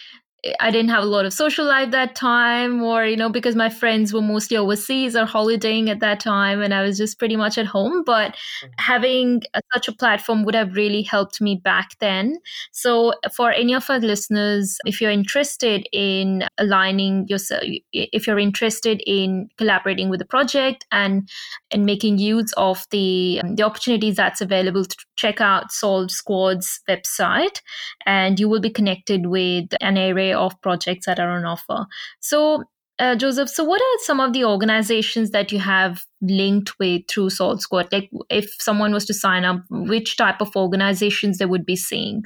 I 0.60 0.70
didn't 0.70 0.90
have 0.90 1.04
a 1.04 1.08
lot 1.08 1.26
of 1.26 1.34
social 1.34 1.66
life 1.66 1.90
that 1.92 2.16
time, 2.16 2.84
or, 2.84 3.06
you 3.06 3.18
know, 3.18 3.30
because 3.30 3.56
my 3.56 3.70
friends 3.70 4.14
were 4.14 4.22
mostly 4.22 4.56
overseas 4.56 5.16
or 5.16 5.26
holidaying 5.26 5.90
at 5.90 6.00
that 6.02 6.20
time, 6.20 6.62
and 6.62 6.76
I 6.76 6.84
was 6.84 6.98
just 6.98 7.18
pretty 7.18 7.36
much 7.36 7.58
at 7.58 7.66
home. 7.66 8.04
But 8.06 8.34
mm-hmm. 8.34 8.68
having 8.78 9.42
a, 9.56 9.62
such 9.74 9.88
a 9.88 9.94
platform 9.94 10.44
would 10.44 10.54
have 10.54 10.76
really 10.76 11.02
helped 11.02 11.42
me 11.42 11.60
back 11.62 11.98
then. 12.00 12.38
So, 12.72 13.14
for 13.36 13.52
any 13.52 13.74
of 13.74 13.90
our 13.90 14.00
listeners, 14.00 14.78
if 14.86 15.02
you're 15.02 15.12
interested 15.12 15.88
in 15.92 16.44
aligning 16.60 17.28
yourself, 17.28 17.64
if 17.92 18.28
you're 18.28 18.40
interested 18.40 19.02
in 19.08 19.50
collaborating 19.58 20.10
with 20.10 20.20
the 20.20 20.26
project 20.26 20.86
and 20.92 21.28
and 21.72 21.86
making 21.86 22.20
use 22.20 22.54
of 22.58 22.86
the 22.92 23.42
um, 23.44 23.56
the 23.56 23.64
opportunities 23.64 24.18
that's 24.18 24.42
available, 24.42 24.86
to 24.86 24.98
check 25.16 25.42
out 25.42 25.72
Solve 25.72 26.12
Squad's 26.12 26.80
website, 26.88 27.62
and 28.06 28.40
you 28.40 28.48
will 28.48 28.62
be 28.62 28.70
connected 28.70 29.26
with 29.26 29.70
an 29.82 29.98
array 30.28 30.34
of 30.34 30.60
projects 30.62 31.06
that 31.06 31.20
are 31.20 31.30
on 31.30 31.46
offer. 31.46 31.86
So, 32.20 32.64
uh, 33.00 33.16
Joseph, 33.16 33.50
so 33.50 33.64
what 33.64 33.82
are 33.82 34.04
some 34.04 34.20
of 34.20 34.34
the 34.34 34.44
organizations 34.44 35.32
that 35.32 35.52
you 35.52 35.60
have 35.60 36.04
linked 36.22 36.80
with 36.80 37.04
through 37.08 37.30
Solve 37.30 37.62
Squad? 37.62 37.90
Like, 37.92 38.10
if 38.30 38.50
someone 38.60 38.94
was 38.94 39.06
to 39.06 39.14
sign 39.14 39.46
up, 39.46 39.62
which 39.70 40.18
type 40.18 40.42
of 40.42 40.56
organizations 40.56 41.38
they 41.38 41.46
would 41.46 41.66
be 41.66 41.76
seeing? 41.76 42.24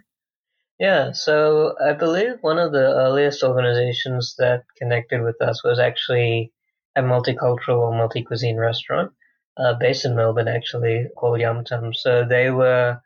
Yeah, 0.80 1.12
so 1.12 1.76
I 1.86 1.94
believe 1.94 2.38
one 2.42 2.58
of 2.58 2.72
the 2.72 2.80
earliest 2.80 3.44
organizations 3.44 4.36
that 4.40 4.64
connected 4.78 5.22
with 5.22 5.40
us 5.42 5.64
was 5.64 5.78
actually 5.78 6.52
a 6.96 7.02
multicultural 7.02 7.80
or 7.80 7.96
multi 7.96 8.24
cuisine 8.24 8.58
restaurant 8.58 9.12
uh, 9.58 9.76
based 9.76 10.06
in 10.06 10.16
Melbourne, 10.16 10.48
actually, 10.48 11.08
called 11.16 11.40
Yum 11.40 11.64
Tum. 11.66 11.94
So 11.94 12.26
they 12.28 12.50
were 12.50 13.00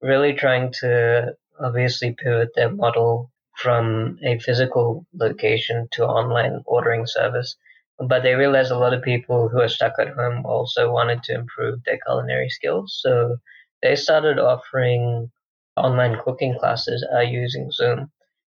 really 0.00 0.32
trying 0.32 0.72
to 0.80 1.34
obviously 1.60 2.12
pivot 2.12 2.50
their 2.54 2.70
model 2.70 3.31
from 3.56 4.18
a 4.24 4.38
physical 4.38 5.06
location 5.14 5.88
to 5.92 6.04
online 6.06 6.62
ordering 6.66 7.06
service. 7.06 7.56
But 7.98 8.22
they 8.22 8.34
realized 8.34 8.70
a 8.72 8.78
lot 8.78 8.94
of 8.94 9.02
people 9.02 9.48
who 9.48 9.60
are 9.60 9.68
stuck 9.68 9.94
at 9.98 10.14
home 10.14 10.44
also 10.44 10.92
wanted 10.92 11.22
to 11.24 11.34
improve 11.34 11.84
their 11.84 11.98
culinary 12.04 12.48
skills. 12.48 12.98
So 13.02 13.36
they 13.82 13.96
started 13.96 14.38
offering 14.38 15.30
online 15.76 16.18
cooking 16.24 16.58
classes 16.58 17.06
uh, 17.14 17.20
using 17.20 17.70
Zoom 17.70 18.10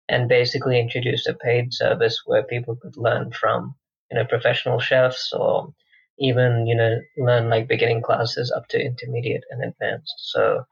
and 0.09 0.29
basically 0.29 0.79
introduced 0.81 1.27
a 1.29 1.35
paid 1.35 1.73
service 1.73 2.23
where 2.27 2.43
people 2.43 2.77
could 2.77 2.97
learn 2.97 3.31
from, 3.33 3.75
you 4.11 4.19
know, 4.19 4.25
professional 4.25 4.79
chefs 4.81 5.33
or 5.33 5.73
even, 6.19 6.67
you 6.67 6.75
know, 6.75 6.99
learn 7.17 7.49
like 7.49 7.69
beginning 7.69 8.03
classes 8.03 8.53
up 8.53 8.69
to 8.69 8.81
intermediate 8.81 9.45
and 9.51 9.65
advanced. 9.65 10.15
So 10.19 10.65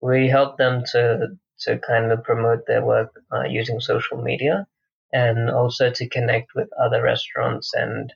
we 0.00 0.28
helped 0.28 0.58
them 0.58 0.84
to 0.92 1.28
to 1.64 1.78
kind 1.78 2.12
of 2.12 2.22
promote 2.24 2.66
their 2.66 2.84
work 2.84 3.10
uh, 3.32 3.44
using 3.44 3.80
social 3.80 4.20
media 4.22 4.66
and 5.12 5.50
also 5.50 5.90
to 5.90 6.08
connect 6.08 6.54
with 6.54 6.68
other 6.80 7.02
restaurants 7.02 7.72
and 7.74 8.12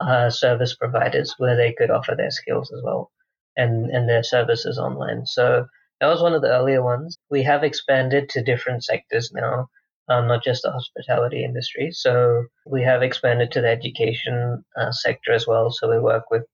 uh, 0.00 0.30
service 0.30 0.74
providers 0.74 1.34
where 1.38 1.56
they 1.56 1.72
could 1.72 1.90
offer 1.90 2.14
their 2.16 2.30
skills 2.30 2.72
as 2.72 2.82
well 2.82 3.10
and, 3.56 3.90
and 3.90 4.08
their 4.08 4.22
services 4.22 4.78
online. 4.78 5.26
So 5.26 5.66
that 6.00 6.06
was 6.06 6.22
one 6.22 6.32
of 6.32 6.42
the 6.42 6.52
earlier 6.52 6.82
ones. 6.82 7.18
We 7.30 7.42
have 7.42 7.64
expanded 7.64 8.28
to 8.30 8.42
different 8.42 8.84
sectors 8.84 9.30
now, 9.32 9.68
um, 10.08 10.28
not 10.28 10.44
just 10.44 10.62
the 10.62 10.70
hospitality 10.70 11.44
industry. 11.44 11.90
So 11.90 12.44
we 12.66 12.82
have 12.84 13.02
expanded 13.02 13.50
to 13.52 13.60
the 13.60 13.68
education 13.68 14.64
uh, 14.76 14.92
sector 14.92 15.32
as 15.32 15.46
well. 15.46 15.70
So 15.70 15.90
we 15.90 15.98
work 15.98 16.30
with 16.30 16.44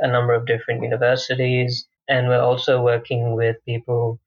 a 0.00 0.08
number 0.08 0.32
of 0.32 0.46
different 0.46 0.82
universities, 0.82 1.86
and 2.08 2.28
we're 2.28 2.40
also 2.40 2.82
working 2.82 3.34
with 3.34 3.56
people 3.66 4.18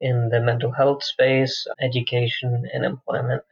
in 0.00 0.28
the 0.30 0.40
mental 0.40 0.72
health 0.72 1.02
space, 1.02 1.66
education, 1.80 2.68
and 2.72 2.84
employment, 2.84 3.42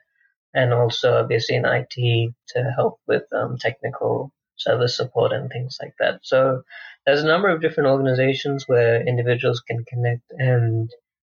and 0.54 0.72
also 0.72 1.20
obviously 1.20 1.56
in 1.56 1.64
IT 1.64 2.34
to 2.48 2.72
help 2.76 2.98
with 3.06 3.24
um, 3.32 3.58
technical 3.58 4.32
service 4.56 4.96
support 4.96 5.32
and 5.32 5.50
things 5.50 5.78
like 5.80 5.94
that. 5.98 6.20
So 6.22 6.62
there's 7.06 7.22
a 7.22 7.26
number 7.26 7.48
of 7.48 7.60
different 7.60 7.90
organizations 7.90 8.64
where 8.66 9.06
individuals 9.06 9.60
can 9.60 9.84
connect 9.84 10.30
and 10.30 10.90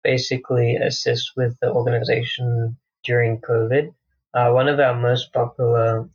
basically 0.03 0.75
assist 0.75 1.31
with 1.37 1.57
the 1.61 1.71
organization 1.71 2.77
during 3.03 3.39
COVID. 3.39 3.93
Uh, 4.33 4.51
one 4.51 4.67
of 4.67 4.79
our 4.79 4.95
most 4.95 5.31
popular 5.33 6.09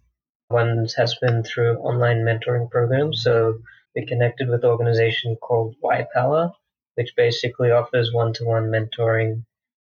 ones 0.50 0.94
has 0.94 1.14
been 1.20 1.42
through 1.42 1.78
online 1.78 2.18
mentoring 2.18 2.70
programs. 2.70 3.22
So 3.22 3.58
we 3.94 4.06
connected 4.06 4.48
with 4.48 4.64
an 4.64 4.70
organization 4.70 5.36
called 5.36 5.74
Y 5.80 6.06
Power, 6.14 6.52
which 6.96 7.14
basically 7.16 7.70
offers 7.70 8.12
one 8.12 8.32
to 8.34 8.44
one 8.44 8.64
mentoring 8.64 9.44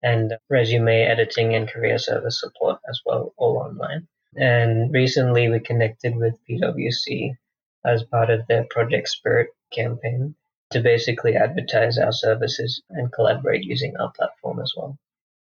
and 0.02 0.35
resume 0.49 0.88
editing 0.88 1.54
and 1.54 1.69
career 1.69 1.99
service 1.99 2.40
support 2.40 2.78
as 2.88 3.00
well, 3.04 3.35
all 3.37 3.59
online. 3.59 4.07
And 4.37 4.92
recently 4.92 5.49
we 5.49 5.61
connected 5.61 6.16
with 6.16 6.38
PwC 6.49 7.35
as 7.85 8.04
part 8.04 8.30
of 8.30 8.47
their 8.47 8.64
Project 8.71 9.09
Spirit 9.09 9.49
campaign 9.73 10.35
to 10.71 10.80
basically 10.80 11.35
advertise 11.37 11.99
our 11.99 12.12
services 12.12 12.83
and 12.90 13.12
collaborate 13.12 13.64
using 13.64 13.95
our 13.99 14.12
platform 14.12 14.61
as 14.61 14.73
well. 14.76 14.97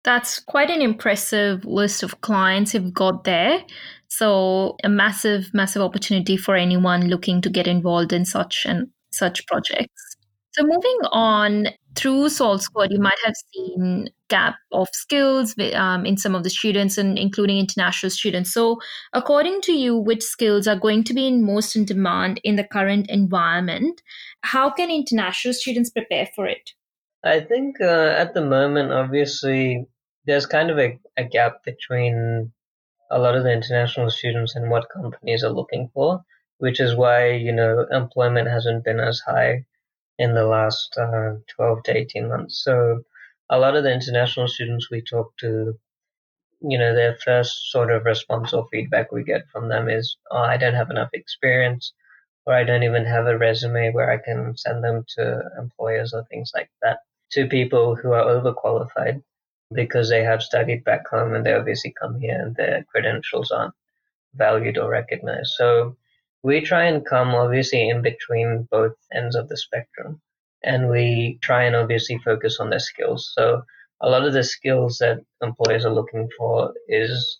That's 0.04 0.40
quite 0.40 0.68
an 0.68 0.82
impressive 0.82 1.64
list 1.64 2.02
of 2.02 2.20
clients 2.22 2.74
you've 2.74 2.92
got 2.92 3.22
there. 3.22 3.64
So 4.08 4.76
a 4.82 4.88
massive, 4.88 5.54
massive 5.54 5.80
opportunity 5.80 6.36
for 6.36 6.56
anyone 6.56 7.08
looking 7.08 7.40
to 7.42 7.50
get 7.50 7.68
involved 7.68 8.12
in 8.12 8.24
such 8.24 8.66
and 8.66 8.88
such 9.12 9.46
projects. 9.46 10.11
So 10.52 10.64
moving 10.64 10.98
on 11.10 11.68
through 11.94 12.28
Solve 12.28 12.62
Squad, 12.62 12.90
you 12.90 12.98
might 12.98 13.18
have 13.24 13.34
seen 13.54 14.08
gap 14.28 14.56
of 14.70 14.88
skills 14.92 15.54
um, 15.74 16.04
in 16.04 16.16
some 16.16 16.34
of 16.34 16.42
the 16.42 16.50
students, 16.50 16.98
and 16.98 17.18
including 17.18 17.58
international 17.58 18.10
students. 18.10 18.52
So, 18.52 18.78
according 19.14 19.62
to 19.62 19.72
you, 19.72 19.96
which 19.96 20.22
skills 20.22 20.66
are 20.66 20.78
going 20.78 21.04
to 21.04 21.14
be 21.14 21.26
in 21.26 21.44
most 21.44 21.74
in 21.74 21.86
demand 21.86 22.40
in 22.44 22.56
the 22.56 22.64
current 22.64 23.06
environment? 23.08 24.02
How 24.42 24.68
can 24.70 24.90
international 24.90 25.54
students 25.54 25.90
prepare 25.90 26.28
for 26.34 26.46
it? 26.46 26.72
I 27.24 27.40
think 27.40 27.80
uh, 27.80 28.14
at 28.16 28.34
the 28.34 28.44
moment, 28.44 28.92
obviously, 28.92 29.86
there's 30.26 30.46
kind 30.46 30.70
of 30.70 30.78
a, 30.78 30.98
a 31.16 31.24
gap 31.24 31.64
between 31.64 32.52
a 33.10 33.18
lot 33.18 33.36
of 33.36 33.44
the 33.44 33.52
international 33.52 34.10
students 34.10 34.54
and 34.54 34.70
what 34.70 34.90
companies 34.90 35.44
are 35.44 35.50
looking 35.50 35.90
for, 35.94 36.22
which 36.58 36.78
is 36.80 36.94
why 36.94 37.30
you 37.30 37.52
know 37.52 37.86
employment 37.90 38.48
hasn't 38.48 38.84
been 38.84 39.00
as 39.00 39.20
high 39.20 39.64
in 40.18 40.34
the 40.34 40.46
last 40.46 40.96
uh, 40.98 41.34
12 41.56 41.82
to 41.84 41.96
18 41.96 42.28
months. 42.28 42.62
So 42.64 43.02
a 43.50 43.58
lot 43.58 43.76
of 43.76 43.84
the 43.84 43.92
international 43.92 44.48
students 44.48 44.90
we 44.90 45.02
talk 45.02 45.32
to, 45.38 45.78
you 46.60 46.78
know, 46.78 46.94
their 46.94 47.16
first 47.24 47.70
sort 47.70 47.90
of 47.90 48.04
response 48.04 48.52
or 48.52 48.68
feedback 48.70 49.12
we 49.12 49.24
get 49.24 49.42
from 49.52 49.68
them 49.68 49.88
is, 49.88 50.16
oh, 50.30 50.38
I 50.38 50.56
don't 50.56 50.74
have 50.74 50.90
enough 50.90 51.10
experience, 51.12 51.92
or 52.46 52.54
I 52.54 52.64
don't 52.64 52.82
even 52.82 53.04
have 53.04 53.26
a 53.26 53.38
resume 53.38 53.92
where 53.92 54.10
I 54.10 54.18
can 54.18 54.56
send 54.56 54.84
them 54.84 55.04
to 55.16 55.42
employers 55.58 56.12
or 56.12 56.24
things 56.24 56.52
like 56.54 56.70
that. 56.82 57.00
To 57.32 57.46
people 57.46 57.96
who 57.96 58.12
are 58.12 58.24
overqualified 58.24 59.22
because 59.74 60.10
they 60.10 60.22
have 60.22 60.42
studied 60.42 60.84
back 60.84 61.08
home 61.08 61.34
and 61.34 61.44
they 61.46 61.54
obviously 61.54 61.94
come 61.98 62.20
here 62.20 62.38
and 62.38 62.54
their 62.56 62.84
credentials 62.90 63.50
aren't 63.50 63.74
valued 64.34 64.78
or 64.78 64.90
recognized. 64.90 65.52
So 65.56 65.96
we 66.42 66.60
try 66.60 66.84
and 66.84 67.06
come 67.06 67.34
obviously 67.34 67.88
in 67.88 68.02
between 68.02 68.68
both 68.70 68.94
ends 69.12 69.36
of 69.36 69.48
the 69.48 69.56
spectrum 69.56 70.20
and 70.64 70.88
we 70.90 71.38
try 71.42 71.64
and 71.64 71.76
obviously 71.76 72.18
focus 72.18 72.58
on 72.60 72.70
their 72.70 72.78
skills. 72.78 73.32
So 73.34 73.62
a 74.00 74.08
lot 74.08 74.26
of 74.26 74.32
the 74.32 74.44
skills 74.44 74.98
that 74.98 75.24
employers 75.40 75.84
are 75.84 75.94
looking 75.94 76.28
for 76.36 76.74
is 76.88 77.38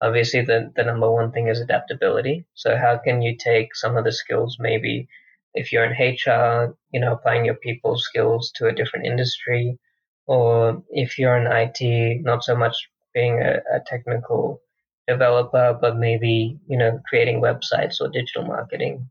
obviously 0.00 0.42
the, 0.42 0.72
the 0.76 0.84
number 0.84 1.10
one 1.10 1.32
thing 1.32 1.48
is 1.48 1.60
adaptability. 1.60 2.46
So 2.54 2.76
how 2.76 2.98
can 2.98 3.22
you 3.22 3.36
take 3.36 3.74
some 3.74 3.96
of 3.96 4.04
the 4.04 4.12
skills 4.12 4.56
maybe 4.60 5.08
if 5.54 5.72
you're 5.72 5.84
in 5.84 5.92
hr 5.92 6.76
you 6.90 7.00
know 7.00 7.12
applying 7.12 7.44
your 7.44 7.54
people 7.54 7.96
skills 7.96 8.50
to 8.56 8.66
a 8.66 8.74
different 8.74 9.06
industry 9.06 9.78
or 10.26 10.82
if 10.90 11.18
you're 11.18 11.36
in 11.36 11.46
it 11.46 12.22
not 12.22 12.42
so 12.42 12.56
much 12.56 12.76
being 13.14 13.40
a, 13.40 13.60
a 13.72 13.80
technical 13.86 14.60
developer, 15.06 15.76
but 15.80 15.96
maybe, 15.96 16.58
you 16.66 16.76
know, 16.76 17.00
creating 17.08 17.40
websites 17.40 18.00
or 18.00 18.08
digital 18.08 18.44
marketing, 18.44 19.08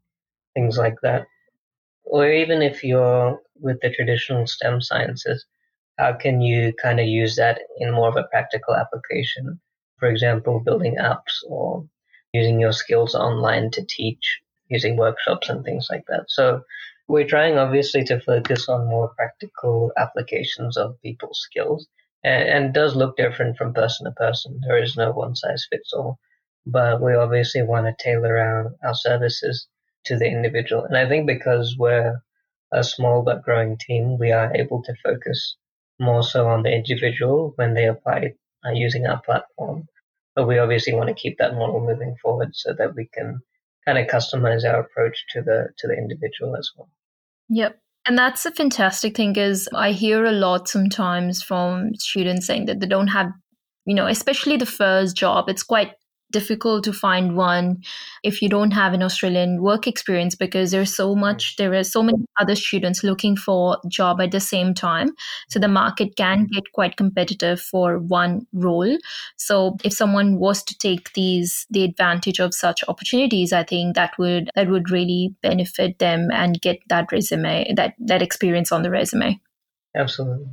things 0.53 0.77
like 0.77 0.95
that. 1.03 1.25
Or 2.03 2.29
even 2.29 2.61
if 2.61 2.83
you're 2.83 3.39
with 3.59 3.79
the 3.81 3.89
traditional 3.89 4.47
STEM 4.47 4.81
sciences, 4.81 5.45
how 5.97 6.13
can 6.13 6.41
you 6.41 6.73
kind 6.81 6.99
of 6.99 7.07
use 7.07 7.35
that 7.35 7.61
in 7.79 7.91
more 7.91 8.09
of 8.09 8.17
a 8.17 8.27
practical 8.31 8.75
application? 8.75 9.59
For 9.99 10.09
example, 10.09 10.59
building 10.59 10.97
apps 10.99 11.43
or 11.47 11.87
using 12.33 12.59
your 12.59 12.73
skills 12.73 13.15
online 13.15 13.69
to 13.71 13.85
teach 13.87 14.41
using 14.69 14.97
workshops 14.97 15.49
and 15.49 15.63
things 15.63 15.87
like 15.89 16.03
that. 16.07 16.25
So 16.27 16.61
we're 17.07 17.27
trying 17.27 17.57
obviously 17.57 18.03
to 18.05 18.19
focus 18.19 18.67
on 18.67 18.87
more 18.87 19.09
practical 19.15 19.91
applications 19.97 20.77
of 20.77 20.99
people's 21.01 21.39
skills 21.41 21.87
and, 22.23 22.49
and 22.49 22.73
does 22.73 22.95
look 22.95 23.17
different 23.17 23.57
from 23.57 23.73
person 23.73 24.05
to 24.05 24.11
person. 24.11 24.61
There 24.65 24.81
is 24.81 24.95
no 24.95 25.11
one 25.11 25.35
size 25.35 25.67
fits 25.69 25.93
all, 25.93 26.19
but 26.65 27.01
we 27.01 27.13
obviously 27.13 27.63
want 27.63 27.85
to 27.85 28.03
tailor 28.03 28.37
our, 28.37 28.75
our 28.83 28.95
services 28.95 29.67
to 30.05 30.17
the 30.17 30.27
individual. 30.27 30.83
And 30.83 30.97
I 30.97 31.07
think 31.07 31.27
because 31.27 31.75
we're 31.77 32.21
a 32.71 32.83
small 32.83 33.21
but 33.21 33.43
growing 33.43 33.77
team, 33.77 34.17
we 34.17 34.31
are 34.31 34.55
able 34.55 34.83
to 34.83 34.95
focus 35.03 35.57
more 35.99 36.23
so 36.23 36.47
on 36.47 36.63
the 36.63 36.73
individual 36.73 37.53
when 37.55 37.73
they 37.73 37.87
apply 37.87 38.33
uh, 38.65 38.71
using 38.71 39.05
our 39.05 39.21
platform. 39.21 39.87
But 40.35 40.47
we 40.47 40.57
obviously 40.57 40.93
want 40.93 41.09
to 41.09 41.13
keep 41.13 41.37
that 41.37 41.53
model 41.53 41.79
moving 41.79 42.15
forward 42.21 42.55
so 42.55 42.73
that 42.73 42.95
we 42.95 43.07
can 43.13 43.41
kind 43.85 43.97
of 43.97 44.07
customize 44.07 44.65
our 44.65 44.79
approach 44.79 45.25
to 45.29 45.41
the 45.41 45.69
to 45.77 45.87
the 45.87 45.93
individual 45.93 46.55
as 46.55 46.71
well. 46.75 46.89
Yep. 47.49 47.79
And 48.05 48.17
that's 48.17 48.45
a 48.45 48.51
fantastic 48.51 49.15
thing 49.15 49.35
is 49.37 49.69
I 49.73 49.91
hear 49.91 50.25
a 50.25 50.31
lot 50.31 50.67
sometimes 50.67 51.41
from 51.41 51.95
students 51.95 52.45
saying 52.45 52.65
that 52.65 52.79
they 52.79 52.87
don't 52.87 53.07
have, 53.07 53.31
you 53.85 53.95
know, 53.95 54.07
especially 54.07 54.57
the 54.57 54.65
first 54.65 55.15
job. 55.15 55.47
It's 55.47 55.63
quite 55.63 55.93
difficult 56.33 56.83
to 56.83 56.91
find 56.91 57.37
one 57.37 57.81
if 58.23 58.41
you 58.41 58.49
don't 58.49 58.71
have 58.71 58.93
an 58.93 59.03
Australian 59.03 59.61
work 59.61 59.87
experience 59.87 60.35
because 60.35 60.71
there's 60.71 60.93
so 60.93 61.15
mm. 61.15 61.19
much 61.19 61.55
there 61.57 61.73
are 61.73 61.83
so 61.83 62.03
many 62.03 62.25
other 62.39 62.55
students 62.55 63.03
looking 63.03 63.37
for 63.37 63.77
job 63.87 64.19
at 64.19 64.31
the 64.31 64.39
same 64.41 64.73
time. 64.73 65.09
So 65.49 65.59
the 65.59 65.69
market 65.69 66.17
can 66.17 66.45
mm. 66.45 66.49
get 66.49 66.71
quite 66.73 66.97
competitive 66.97 67.61
for 67.61 67.99
one 67.99 68.45
role. 68.51 68.97
So 69.37 69.77
if 69.85 69.93
someone 69.93 70.39
was 70.39 70.63
to 70.63 70.77
take 70.77 71.13
these 71.13 71.65
the 71.69 71.83
advantage 71.83 72.39
of 72.39 72.53
such 72.53 72.83
opportunities 72.87 73.53
i 73.53 73.63
think 73.63 73.95
that 73.95 74.17
would 74.17 74.49
that 74.55 74.69
would 74.69 74.89
really 74.89 75.35
benefit 75.41 75.99
them 75.99 76.29
and 76.31 76.61
get 76.61 76.79
that 76.89 77.11
resume 77.11 77.73
that 77.75 77.93
that 77.99 78.21
experience 78.21 78.71
on 78.71 78.81
the 78.81 78.89
resume. 78.89 79.39
Absolutely 79.95 80.47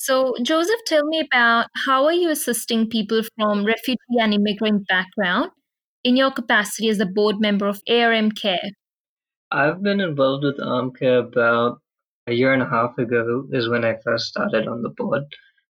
so, 0.00 0.34
Joseph, 0.42 0.80
tell 0.86 1.04
me 1.04 1.20
about 1.20 1.66
how 1.84 2.06
are 2.06 2.12
you 2.14 2.30
assisting 2.30 2.88
people 2.88 3.20
from 3.36 3.66
refugee 3.66 4.18
and 4.18 4.32
immigrant 4.32 4.86
background 4.88 5.50
in 6.04 6.16
your 6.16 6.30
capacity 6.30 6.88
as 6.88 7.00
a 7.00 7.04
board 7.04 7.36
member 7.38 7.66
of 7.66 7.82
ARM 7.86 8.32
Care? 8.32 8.70
I've 9.50 9.82
been 9.82 10.00
involved 10.00 10.44
with 10.44 10.58
ARM 10.58 10.92
Care 10.94 11.18
about 11.18 11.82
a 12.26 12.32
year 12.32 12.54
and 12.54 12.62
a 12.62 12.68
half 12.68 12.96
ago 12.96 13.44
is 13.52 13.68
when 13.68 13.84
I 13.84 13.96
first 14.02 14.24
started 14.24 14.66
on 14.66 14.80
the 14.80 14.88
board. 14.88 15.24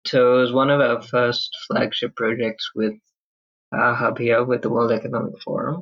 So 0.05 0.37
it 0.37 0.41
was 0.41 0.53
one 0.53 0.69
of 0.69 0.81
our 0.81 1.01
first 1.01 1.49
flagship 1.67 2.15
projects 2.15 2.69
with 2.75 2.93
uh, 3.73 3.77
our 3.77 3.95
hub 3.95 4.19
here 4.19 4.43
with 4.43 4.61
the 4.61 4.69
World 4.69 4.91
Economic 4.91 5.41
Forum. 5.43 5.81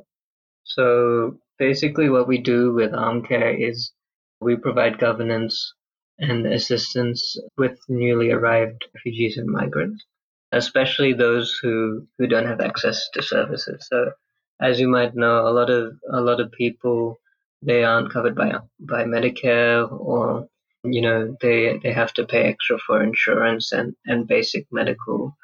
So 0.64 1.38
basically 1.58 2.08
what 2.08 2.26
we 2.26 2.38
do 2.38 2.72
with 2.72 2.94
ARM 2.94 3.22
Care 3.22 3.54
is 3.54 3.92
we 4.40 4.56
provide 4.56 4.98
governance 4.98 5.74
and 6.20 6.46
assistance 6.46 7.36
with 7.56 7.78
newly 7.88 8.30
arrived 8.30 8.84
refugees 8.94 9.38
and 9.38 9.48
migrants, 9.48 10.04
especially 10.52 11.12
those 11.14 11.58
who, 11.62 12.06
who 12.18 12.26
don't 12.26 12.46
have 12.46 12.60
access 12.60 13.08
to 13.14 13.22
services. 13.22 13.86
So 13.90 14.12
as 14.60 14.78
you 14.78 14.88
might 14.88 15.14
know, 15.14 15.48
a 15.48 15.50
lot 15.50 15.70
of 15.70 15.96
a 16.12 16.20
lot 16.20 16.40
of 16.40 16.52
people 16.52 17.18
they 17.62 17.84
aren't 17.84 18.12
covered 18.12 18.34
by 18.34 18.58
by 18.78 19.04
Medicare 19.04 19.90
or 19.90 20.48
you 20.84 21.00
know 21.00 21.36
they 21.40 21.78
they 21.82 21.92
have 21.92 22.12
to 22.14 22.26
pay 22.26 22.42
extra 22.44 22.78
for 22.78 23.02
insurance 23.02 23.72
and 23.72 23.94
and 24.06 24.26
basic 24.28 24.66
medical 24.70 25.34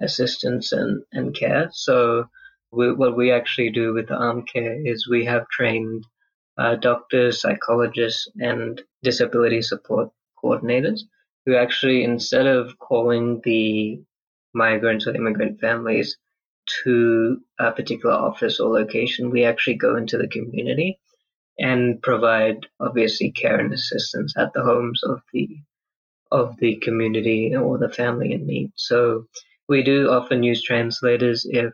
assistance 0.00 0.72
and 0.72 1.04
and 1.12 1.34
care. 1.34 1.68
So 1.72 2.28
we, 2.72 2.92
what 2.92 3.16
we 3.16 3.30
actually 3.30 3.70
do 3.70 3.92
with 3.94 4.10
arm 4.10 4.44
care 4.44 4.84
is 4.84 5.08
we 5.08 5.24
have 5.26 5.48
trained 5.48 6.04
uh, 6.58 6.74
doctors, 6.76 7.40
psychologists, 7.40 8.28
and 8.40 8.82
disability 9.02 9.62
support 9.62 10.10
coordinators 10.44 11.00
who 11.46 11.56
actually, 11.56 12.04
instead 12.04 12.46
of 12.46 12.78
calling 12.78 13.40
the 13.44 14.00
migrants 14.54 15.06
or 15.06 15.14
immigrant 15.14 15.60
families 15.60 16.16
to 16.84 17.40
a 17.58 17.72
particular 17.72 18.14
office 18.14 18.60
or 18.60 18.72
location, 18.72 19.30
we 19.30 19.44
actually 19.44 19.74
go 19.74 19.96
into 19.96 20.16
the 20.16 20.28
community 20.28 20.98
and 21.58 22.02
provide 22.02 22.66
obviously 22.80 23.30
care 23.30 23.58
and 23.60 23.72
assistance 23.72 24.34
at 24.36 24.52
the 24.54 24.62
homes 24.62 25.02
of 25.04 25.20
the 25.32 25.48
of 26.32 26.56
the 26.58 26.76
community 26.76 27.54
or 27.54 27.78
the 27.78 27.88
family 27.88 28.32
in 28.32 28.46
need. 28.46 28.72
So 28.74 29.26
we 29.68 29.82
do 29.82 30.10
often 30.10 30.42
use 30.42 30.62
translators 30.62 31.46
if 31.48 31.72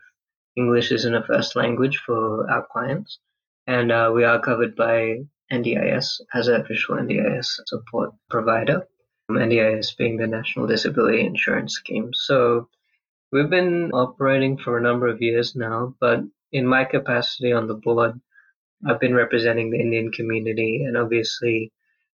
English 0.55 0.91
isn't 0.91 1.15
a 1.15 1.23
first 1.23 1.55
language 1.55 1.97
for 2.05 2.49
our 2.51 2.67
clients, 2.71 3.17
and 3.65 3.91
uh, 3.91 4.11
we 4.13 4.23
are 4.23 4.39
covered 4.39 4.75
by 4.75 5.23
NDIS 5.51 6.21
as 6.33 6.47
an 6.47 6.61
official 6.61 6.95
NDIS 6.95 7.47
support 7.65 8.11
provider. 8.29 8.87
Um, 9.29 9.37
NDIS 9.37 9.97
being 9.97 10.17
the 10.17 10.27
National 10.27 10.67
Disability 10.67 11.25
Insurance 11.25 11.75
Scheme. 11.75 12.11
So 12.13 12.69
we've 13.31 13.49
been 13.49 13.91
operating 13.91 14.57
for 14.57 14.77
a 14.77 14.81
number 14.81 15.07
of 15.07 15.21
years 15.21 15.55
now, 15.55 15.95
but 15.99 16.21
in 16.51 16.65
my 16.65 16.85
capacity 16.85 17.53
on 17.53 17.67
the 17.67 17.75
board, 17.75 18.19
I've 18.85 18.99
been 18.99 19.15
representing 19.15 19.69
the 19.69 19.79
Indian 19.79 20.11
community 20.11 20.83
and 20.85 20.97
obviously 20.97 21.71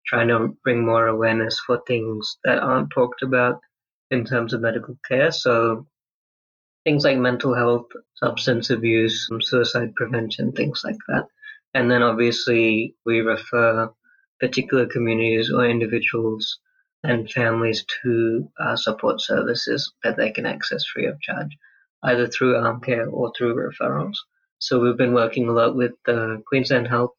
trying 0.07 0.29
to 0.29 0.57
bring 0.65 0.85
more 0.85 1.07
awareness 1.07 1.59
for 1.61 1.83
things 1.87 2.39
that 2.45 2.59
aren't 2.59 2.91
talked 2.91 3.23
about 3.23 3.61
in 4.11 4.25
terms 4.25 4.53
of 4.53 4.61
medical 4.61 4.97
care. 5.09 5.33
So 5.33 5.87
things 6.85 7.05
like 7.05 7.19
mental 7.19 7.55
health, 7.55 7.87
substance 8.15 8.71
abuse, 8.71 9.29
um, 9.31 9.41
suicide 9.41 9.95
prevention, 9.95 10.53
things 10.53 10.83
like 10.85 10.99
that. 11.09 11.27
And 11.75 11.91
then 11.91 12.03
obviously 12.03 12.97
we 13.07 13.21
refer 13.21 13.91
particular 14.41 14.87
communities 14.87 15.51
or 15.51 15.65
individuals 15.65 16.59
and 17.05 17.31
families 17.31 17.85
to 18.03 18.49
uh, 18.61 18.77
support 18.77 19.21
services 19.21 19.93
that 20.05 20.17
they 20.17 20.31
can 20.31 20.47
access 20.47 20.85
free 20.85 21.07
of 21.07 21.21
charge, 21.21 21.57
either 22.05 22.27
through 22.27 22.57
arm 22.57 22.81
care 22.81 23.09
or 23.09 23.33
through 23.37 23.55
referrals. 23.55 24.17
So 24.59 24.81
we've 24.81 24.97
been 24.97 25.15
working 25.15 25.49
a 25.49 25.53
lot 25.53 25.75
with 25.75 25.93
uh, 26.07 26.37
Queensland 26.47 26.89
Health 26.89 27.15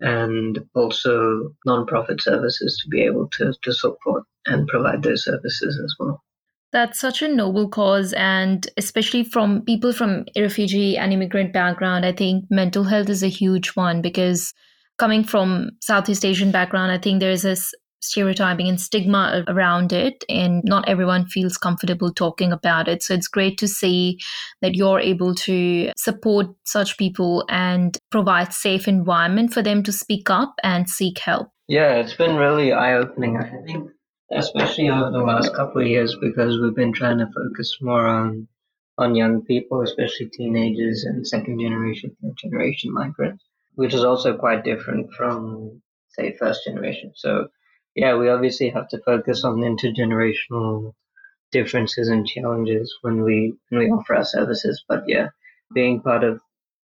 and 0.00 0.58
also 0.74 1.54
non-profit 1.64 2.20
services 2.20 2.80
to 2.82 2.88
be 2.88 3.02
able 3.02 3.28
to, 3.28 3.54
to 3.62 3.72
support 3.72 4.24
and 4.46 4.66
provide 4.66 5.02
those 5.02 5.24
services 5.24 5.80
as 5.84 5.94
well. 6.00 6.22
That's 6.72 6.98
such 6.98 7.20
a 7.20 7.28
noble 7.28 7.68
cause, 7.68 8.14
and 8.14 8.66
especially 8.78 9.24
from 9.24 9.62
people 9.62 9.92
from 9.92 10.24
refugee 10.36 10.96
and 10.96 11.12
immigrant 11.12 11.52
background, 11.52 12.06
I 12.06 12.12
think 12.12 12.46
mental 12.50 12.84
health 12.84 13.10
is 13.10 13.22
a 13.22 13.28
huge 13.28 13.68
one 13.70 14.00
because 14.00 14.54
coming 14.98 15.22
from 15.22 15.70
Southeast 15.80 16.24
Asian 16.24 16.50
background, 16.50 16.90
I 16.90 16.98
think 16.98 17.20
there 17.20 17.30
is 17.30 17.42
this 17.42 17.74
stereotyping 18.02 18.68
and 18.68 18.80
stigma 18.80 19.44
around 19.48 19.92
it 19.92 20.24
and 20.28 20.62
not 20.64 20.88
everyone 20.88 21.26
feels 21.26 21.56
comfortable 21.56 22.12
talking 22.12 22.52
about 22.52 22.88
it. 22.88 23.02
So 23.02 23.14
it's 23.14 23.28
great 23.28 23.58
to 23.58 23.68
see 23.68 24.18
that 24.60 24.74
you're 24.74 24.98
able 24.98 25.34
to 25.36 25.92
support 25.96 26.48
such 26.64 26.98
people 26.98 27.44
and 27.48 27.96
provide 28.10 28.52
safe 28.52 28.88
environment 28.88 29.52
for 29.52 29.62
them 29.62 29.82
to 29.84 29.92
speak 29.92 30.30
up 30.30 30.54
and 30.64 30.90
seek 30.90 31.18
help. 31.18 31.48
Yeah 31.68 31.94
it's 31.94 32.14
been 32.14 32.36
really 32.36 32.72
eye-opening. 32.72 33.36
I 33.36 33.50
think 33.64 33.90
especially 34.34 34.88
over 34.88 35.10
the 35.10 35.18
last 35.18 35.54
couple 35.54 35.80
of 35.80 35.86
years 35.86 36.16
because 36.20 36.60
we've 36.60 36.74
been 36.74 36.92
trying 36.92 37.18
to 37.18 37.26
focus 37.26 37.78
more 37.80 38.06
on 38.06 38.48
on 38.98 39.14
young 39.14 39.42
people 39.42 39.82
especially 39.82 40.26
teenagers 40.26 41.04
and 41.04 41.26
second 41.26 41.60
generation 41.60 42.14
third 42.22 42.36
generation 42.36 42.92
migrants 42.92 43.44
which 43.74 43.94
is 43.94 44.04
also 44.04 44.36
quite 44.36 44.64
different 44.64 45.10
from 45.12 45.80
say 46.08 46.36
first 46.38 46.64
generation 46.64 47.12
so 47.14 47.48
yeah, 47.94 48.16
we 48.16 48.28
obviously 48.28 48.70
have 48.70 48.88
to 48.88 48.98
focus 48.98 49.44
on 49.44 49.56
intergenerational 49.56 50.94
differences 51.50 52.08
and 52.08 52.26
challenges 52.26 52.96
when 53.02 53.22
we 53.22 53.54
when 53.68 53.80
we 53.80 53.90
offer 53.90 54.16
our 54.16 54.24
services. 54.24 54.82
But 54.88 55.04
yeah, 55.06 55.28
being 55.74 56.00
part 56.00 56.24
of 56.24 56.40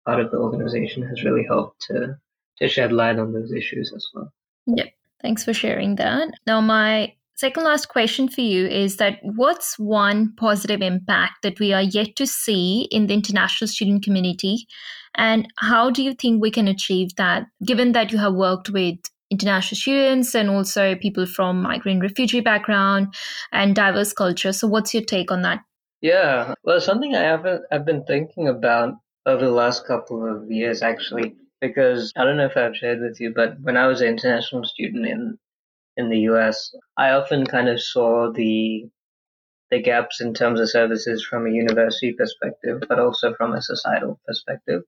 part 0.05 0.21
of 0.21 0.31
the 0.31 0.39
organization 0.39 1.03
has 1.05 1.25
really 1.25 1.45
helped 1.45 1.83
to 1.89 2.19
to 2.59 2.69
shed 2.69 2.93
light 2.93 3.19
on 3.19 3.33
those 3.33 3.53
issues 3.53 3.93
as 3.95 4.07
well. 4.13 4.33
Yeah, 4.67 4.89
thanks 5.23 5.45
for 5.45 5.55
sharing 5.55 5.97
that. 5.97 6.35
Now, 6.47 6.61
my 6.61 7.15
second 7.35 7.65
last 7.65 7.89
question 7.89 8.29
for 8.29 8.41
you 8.41 8.67
is 8.67 8.97
that 8.97 9.19
what's 9.23 9.79
one 9.79 10.35
positive 10.37 10.83
impact 10.83 11.43
that 11.43 11.59
we 11.59 11.73
are 11.73 11.83
yet 11.83 12.17
to 12.17 12.27
see 12.27 12.89
in 12.91 13.07
the 13.07 13.15
international 13.15 13.69
student 13.69 14.05
community 14.05 14.67
and 15.15 15.47
how 15.59 15.91
do 15.91 16.03
you 16.03 16.15
think 16.15 16.41
we 16.41 16.51
can 16.51 16.69
achieve 16.69 17.15
that 17.17 17.45
given 17.65 17.93
that 17.93 18.13
you 18.13 18.19
have 18.19 18.35
worked 18.35 18.71
with 18.71 18.97
international 19.33 19.77
students 19.77 20.35
and 20.35 20.51
also 20.51 20.95
people 20.95 21.27
from 21.27 21.63
migrant 21.63 22.03
refugee 22.03 22.41
background 22.41 23.15
and 23.51 23.75
diverse 23.75 24.13
culture. 24.13 24.53
So, 24.53 24.69
what's 24.69 24.93
your 24.93 25.03
take 25.03 25.33
on 25.33 25.43
that? 25.43 25.61
Yeah, 26.03 26.55
well, 26.65 26.81
something 26.81 27.15
I 27.15 27.23
haven't 27.23 27.63
I've 27.73 27.87
been 27.87 28.05
thinking 28.05 28.49
about 28.49 28.95
over 29.27 29.45
the 29.45 29.51
last 29.51 29.87
couple 29.87 30.25
of 30.31 30.51
years 30.51 30.83
actually, 30.83 31.35
because 31.61 32.13
I 32.17 32.25
don't 32.25 32.37
know 32.37 32.47
if 32.47 32.57
I've 32.57 32.77
shared 32.77 33.01
with 33.01 33.21
you, 33.21 33.33
but 33.35 33.59
when 33.61 33.77
I 33.77 33.87
was 33.87 34.01
an 34.01 34.09
international 34.09 34.65
student 34.65 35.07
in 35.07 35.39
in 35.97 36.09
the 36.09 36.21
US, 36.31 36.75
I 36.97 37.11
often 37.11 37.47
kind 37.47 37.69
of 37.69 37.83
saw 37.83 38.33
the 38.33 38.89
the 39.71 39.81
gaps 39.81 40.21
in 40.21 40.35
terms 40.35 40.61
of 40.61 40.69
services 40.69 41.25
from 41.25 41.47
a 41.47 41.51
university 41.51 42.13
perspective, 42.13 42.83
but 42.89 42.99
also 42.99 43.35
from 43.35 43.55
a 43.55 43.63
societal 43.63 44.21
perspective. 44.27 44.83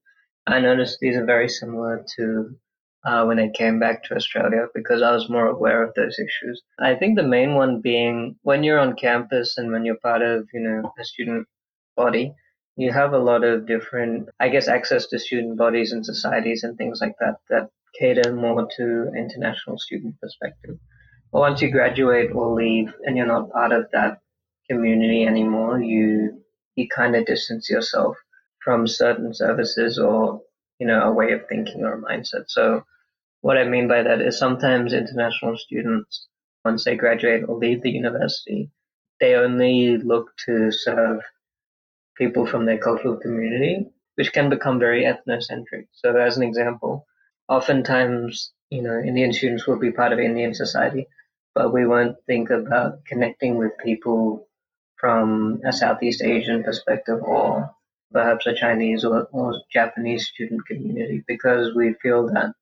I 0.45 0.59
noticed 0.59 0.99
these 0.99 1.17
are 1.17 1.25
very 1.25 1.49
similar 1.49 2.05
to 2.17 2.55
uh, 3.03 3.23
when 3.25 3.39
I 3.39 3.49
came 3.49 3.79
back 3.79 4.03
to 4.03 4.15
Australia 4.15 4.67
because 4.73 5.01
I 5.01 5.11
was 5.11 5.29
more 5.29 5.47
aware 5.47 5.81
of 5.83 5.93
those 5.95 6.17
issues. 6.19 6.61
I 6.79 6.95
think 6.95 7.15
the 7.15 7.23
main 7.23 7.55
one 7.55 7.81
being 7.81 8.35
when 8.43 8.63
you're 8.63 8.79
on 8.79 8.95
campus 8.95 9.57
and 9.57 9.71
when 9.71 9.85
you're 9.85 9.97
part 9.97 10.21
of, 10.21 10.47
you 10.53 10.59
know, 10.59 10.91
a 10.99 11.03
student 11.03 11.47
body, 11.95 12.33
you 12.77 12.91
have 12.91 13.13
a 13.13 13.19
lot 13.19 13.43
of 13.43 13.67
different, 13.67 14.29
I 14.39 14.49
guess, 14.49 14.67
access 14.67 15.07
to 15.07 15.19
student 15.19 15.57
bodies 15.57 15.93
and 15.93 16.05
societies 16.05 16.63
and 16.63 16.77
things 16.77 16.99
like 17.01 17.15
that 17.19 17.35
that 17.49 17.69
cater 17.99 18.33
more 18.33 18.67
to 18.77 19.11
international 19.15 19.77
student 19.77 20.19
perspective. 20.19 20.77
Once 21.39 21.61
you 21.61 21.69
graduate 21.69 22.31
or 22.33 22.53
leave 22.53 22.93
and 23.03 23.17
you're 23.17 23.25
not 23.25 23.51
part 23.51 23.71
of 23.71 23.89
that 23.91 24.19
community 24.69 25.25
anymore, 25.25 25.81
you 25.81 26.41
you 26.75 26.87
kind 26.87 27.15
of 27.15 27.25
distance 27.25 27.69
yourself 27.69 28.15
from 28.63 28.87
certain 28.87 29.33
services 29.33 29.99
or 29.99 30.41
you 30.79 30.87
know 30.87 31.01
a 31.01 31.11
way 31.11 31.33
of 31.33 31.47
thinking 31.47 31.83
or 31.83 31.93
a 31.93 32.01
mindset. 32.01 32.45
So 32.47 32.83
what 33.41 33.57
I 33.57 33.65
mean 33.65 33.87
by 33.87 34.01
that 34.03 34.21
is 34.21 34.39
sometimes 34.39 34.93
international 34.93 35.57
students, 35.57 36.27
once 36.63 36.83
they 36.83 36.95
graduate 36.95 37.43
or 37.47 37.57
leave 37.57 37.81
the 37.81 37.91
university, 37.91 38.71
they 39.19 39.35
only 39.35 39.97
look 39.97 40.31
to 40.45 40.71
serve 40.71 41.21
people 42.17 42.45
from 42.45 42.65
their 42.65 42.77
cultural 42.77 43.17
community, 43.17 43.87
which 44.15 44.33
can 44.33 44.49
become 44.49 44.79
very 44.79 45.03
ethnocentric. 45.03 45.87
So, 45.91 46.15
as 46.15 46.37
an 46.37 46.43
example, 46.43 47.05
oftentimes, 47.49 48.53
you 48.69 48.81
know, 48.81 48.97
Indian 48.99 49.33
students 49.33 49.67
will 49.67 49.79
be 49.79 49.91
part 49.91 50.13
of 50.13 50.19
Indian 50.19 50.53
society, 50.53 51.07
but 51.55 51.73
we 51.73 51.87
won't 51.87 52.17
think 52.27 52.49
about 52.49 53.05
connecting 53.05 53.57
with 53.57 53.71
people 53.83 54.47
from 54.97 55.61
a 55.65 55.71
Southeast 55.71 56.21
Asian 56.21 56.63
perspective 56.63 57.21
or 57.23 57.71
perhaps 58.11 58.45
a 58.45 58.53
Chinese 58.53 59.05
or, 59.05 59.27
or 59.31 59.61
Japanese 59.71 60.27
student 60.27 60.65
community 60.67 61.23
because 61.27 61.73
we 61.73 61.93
feel 62.01 62.27
that 62.27 62.53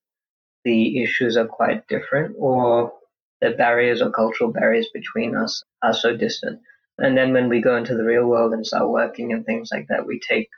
the 0.63 1.03
issues 1.03 1.35
are 1.35 1.47
quite 1.47 1.87
different 1.87 2.35
or 2.37 2.93
the 3.41 3.51
barriers 3.51 4.01
or 4.01 4.11
cultural 4.11 4.51
barriers 4.51 4.87
between 4.93 5.35
us 5.35 5.63
are 5.81 5.93
so 5.93 6.15
distant. 6.15 6.61
And 6.97 7.17
then 7.17 7.33
when 7.33 7.49
we 7.49 7.61
go 7.61 7.75
into 7.75 7.95
the 7.95 8.03
real 8.03 8.25
world 8.25 8.53
and 8.53 8.65
start 8.65 8.89
working 8.89 9.33
and 9.33 9.45
things 9.45 9.69
like 9.71 9.87
that, 9.89 10.05
we 10.05 10.19
take 10.19 10.49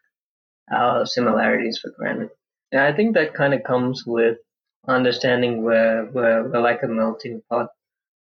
our 0.71 1.05
similarities 1.05 1.79
for 1.79 1.91
granted. 1.97 2.29
And 2.71 2.81
I 2.81 2.93
think 2.93 3.15
that 3.15 3.33
kind 3.33 3.53
of 3.53 3.63
comes 3.63 4.05
with 4.05 4.37
understanding 4.87 5.63
where 5.63 6.05
we're, 6.05 6.49
we're 6.49 6.61
like 6.61 6.83
a 6.83 6.87
melting 6.87 7.41
pot 7.49 7.69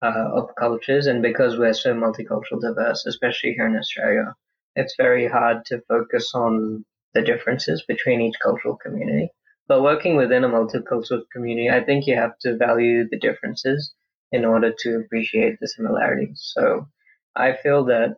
Uh, 0.01 0.29
of 0.33 0.55
cultures, 0.55 1.07
and 1.07 1.21
because 1.21 1.57
we're 1.57 1.73
so 1.73 1.93
multicultural 1.93 2.61
diverse, 2.61 3.05
especially 3.05 3.51
here 3.51 3.67
in 3.67 3.75
Australia, 3.75 4.33
it's 4.77 4.95
very 4.95 5.27
hard 5.27 5.65
to 5.65 5.83
focus 5.89 6.31
on 6.33 6.85
the 7.13 7.21
differences 7.21 7.83
between 7.85 8.21
each 8.21 8.35
cultural 8.41 8.77
community. 8.77 9.29
But 9.67 9.83
working 9.83 10.15
within 10.15 10.45
a 10.45 10.47
multicultural 10.47 11.23
community, 11.33 11.69
I 11.69 11.83
think 11.83 12.07
you 12.07 12.15
have 12.15 12.37
to 12.43 12.55
value 12.55 13.09
the 13.09 13.19
differences 13.19 13.93
in 14.31 14.45
order 14.45 14.71
to 14.79 14.99
appreciate 14.99 15.59
the 15.59 15.67
similarities. 15.67 16.39
So 16.55 16.87
I 17.35 17.57
feel 17.61 17.83
that 17.85 18.15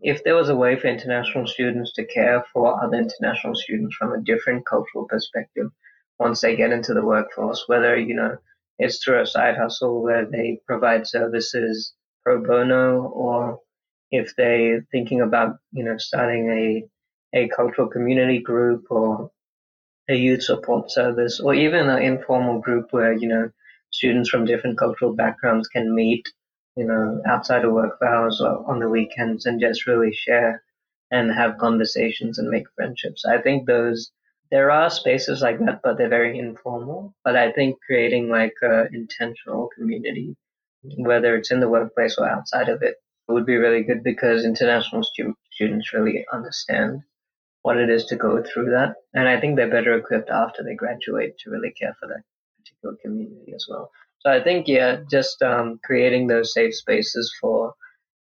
if 0.00 0.24
there 0.24 0.34
was 0.34 0.48
a 0.48 0.56
way 0.56 0.74
for 0.76 0.88
international 0.88 1.46
students 1.46 1.92
to 1.92 2.04
care 2.04 2.44
for 2.52 2.82
other 2.82 2.98
international 2.98 3.54
students 3.54 3.94
from 3.94 4.12
a 4.12 4.22
different 4.22 4.66
cultural 4.66 5.06
perspective 5.06 5.70
once 6.18 6.40
they 6.40 6.56
get 6.56 6.72
into 6.72 6.94
the 6.94 7.04
workforce, 7.04 7.62
whether, 7.68 7.96
you 7.96 8.14
know, 8.14 8.38
it's 8.78 9.02
through 9.02 9.22
a 9.22 9.26
side 9.26 9.56
hustle 9.56 10.02
where 10.02 10.26
they 10.26 10.60
provide 10.66 11.06
services 11.06 11.94
pro 12.24 12.42
bono 12.42 13.02
or 13.08 13.60
if 14.10 14.34
they're 14.36 14.86
thinking 14.92 15.20
about, 15.22 15.56
you 15.72 15.84
know, 15.84 15.96
starting 15.98 16.50
a, 16.50 17.38
a 17.38 17.48
cultural 17.48 17.88
community 17.88 18.40
group 18.40 18.84
or 18.90 19.30
a 20.08 20.14
youth 20.14 20.42
support 20.42 20.90
service 20.90 21.40
or 21.40 21.54
even 21.54 21.88
an 21.88 22.02
informal 22.02 22.60
group 22.60 22.92
where, 22.92 23.12
you 23.12 23.28
know, 23.28 23.50
students 23.90 24.28
from 24.30 24.44
different 24.44 24.78
cultural 24.78 25.14
backgrounds 25.14 25.68
can 25.68 25.94
meet 25.94 26.26
you 26.76 26.84
know, 26.86 27.20
outside 27.26 27.64
of 27.64 27.72
work 27.72 27.98
hours 28.02 28.40
or 28.40 28.64
on 28.70 28.78
the 28.80 28.88
weekends 28.88 29.44
and 29.46 29.60
just 29.60 29.86
really 29.86 30.12
share 30.12 30.62
and 31.10 31.30
have 31.32 31.58
conversations 31.58 32.38
and 32.38 32.48
make 32.48 32.64
friendships. 32.74 33.24
I 33.26 33.38
think 33.42 33.66
those 33.66 34.10
there 34.52 34.70
are 34.70 34.90
spaces 34.90 35.40
like 35.40 35.58
that, 35.60 35.80
but 35.82 35.98
they're 35.98 36.08
very 36.08 36.38
informal. 36.38 37.14
But 37.24 37.36
I 37.36 37.52
think 37.52 37.78
creating 37.84 38.28
like 38.28 38.54
a 38.62 38.86
intentional 38.92 39.70
community, 39.76 40.36
whether 40.98 41.34
it's 41.36 41.50
in 41.50 41.60
the 41.60 41.70
workplace 41.70 42.18
or 42.18 42.28
outside 42.28 42.68
of 42.68 42.82
it, 42.82 42.96
would 43.28 43.46
be 43.46 43.56
really 43.56 43.82
good 43.82 44.04
because 44.04 44.44
international 44.44 45.02
stu- 45.02 45.36
students 45.52 45.94
really 45.94 46.26
understand 46.32 47.02
what 47.62 47.78
it 47.78 47.90
is 47.90 48.04
to 48.06 48.16
go 48.16 48.42
through 48.42 48.70
that, 48.70 48.96
and 49.14 49.28
I 49.28 49.40
think 49.40 49.56
they're 49.56 49.70
better 49.70 49.96
equipped 49.96 50.30
after 50.30 50.62
they 50.62 50.74
graduate 50.74 51.38
to 51.38 51.50
really 51.50 51.72
care 51.72 51.96
for 51.98 52.08
that 52.08 52.22
particular 52.58 52.96
community 53.02 53.54
as 53.54 53.66
well. 53.68 53.90
So 54.20 54.30
I 54.30 54.42
think, 54.42 54.68
yeah, 54.68 55.00
just 55.10 55.42
um, 55.42 55.80
creating 55.84 56.26
those 56.26 56.52
safe 56.52 56.74
spaces 56.74 57.34
for 57.40 57.74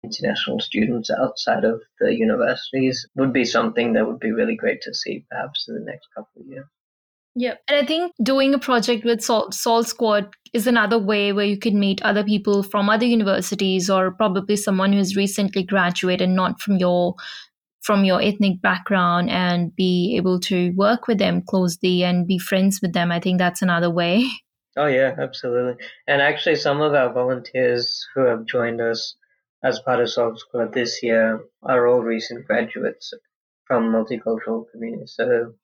international 0.04 0.60
students 0.60 1.10
outside 1.10 1.64
of 1.64 1.80
the 1.98 2.14
universities 2.14 3.06
would 3.16 3.32
be 3.32 3.44
something 3.44 3.92
that 3.92 4.06
would 4.06 4.20
be 4.20 4.32
really 4.32 4.56
great 4.56 4.80
to 4.82 4.94
see 4.94 5.24
perhaps 5.30 5.66
in 5.68 5.74
the 5.74 5.84
next 5.84 6.08
couple 6.14 6.42
of 6.42 6.46
years. 6.46 6.66
Yeah. 7.36 7.54
And 7.68 7.76
I 7.78 7.86
think 7.86 8.12
doing 8.22 8.54
a 8.54 8.58
project 8.58 9.04
with 9.04 9.22
Sol, 9.22 9.52
Solve 9.52 9.86
Squad 9.86 10.34
is 10.52 10.66
another 10.66 10.98
way 10.98 11.32
where 11.32 11.44
you 11.44 11.58
can 11.58 11.78
meet 11.78 12.02
other 12.02 12.24
people 12.24 12.62
from 12.62 12.88
other 12.88 13.06
universities 13.06 13.88
or 13.88 14.10
probably 14.10 14.56
someone 14.56 14.92
who's 14.92 15.16
recently 15.16 15.62
graduated 15.62 16.28
not 16.28 16.60
from 16.60 16.76
your 16.76 17.14
from 17.82 18.04
your 18.04 18.20
ethnic 18.20 18.60
background 18.60 19.30
and 19.30 19.74
be 19.74 20.14
able 20.16 20.38
to 20.38 20.70
work 20.72 21.06
with 21.06 21.18
them 21.18 21.40
closely 21.40 22.04
and 22.04 22.26
be 22.26 22.38
friends 22.38 22.80
with 22.82 22.92
them. 22.92 23.10
I 23.10 23.20
think 23.20 23.38
that's 23.38 23.62
another 23.62 23.88
way. 23.88 24.26
Oh 24.76 24.86
yeah, 24.86 25.14
absolutely. 25.18 25.82
And 26.06 26.20
actually, 26.20 26.56
some 26.56 26.80
of 26.80 26.94
our 26.94 27.12
volunteers 27.12 28.06
who 28.14 28.26
have 28.26 28.44
joined 28.44 28.80
us 28.80 29.14
as 29.62 29.80
part 29.80 30.00
of 30.00 30.10
Solve 30.10 30.38
Squad 30.38 30.72
this 30.72 31.02
year 31.02 31.44
are 31.62 31.86
all 31.86 32.00
recent 32.00 32.46
graduates 32.46 33.12
from 33.66 33.92
multicultural 33.92 34.64
communities. 34.70 35.14
So 35.16 35.54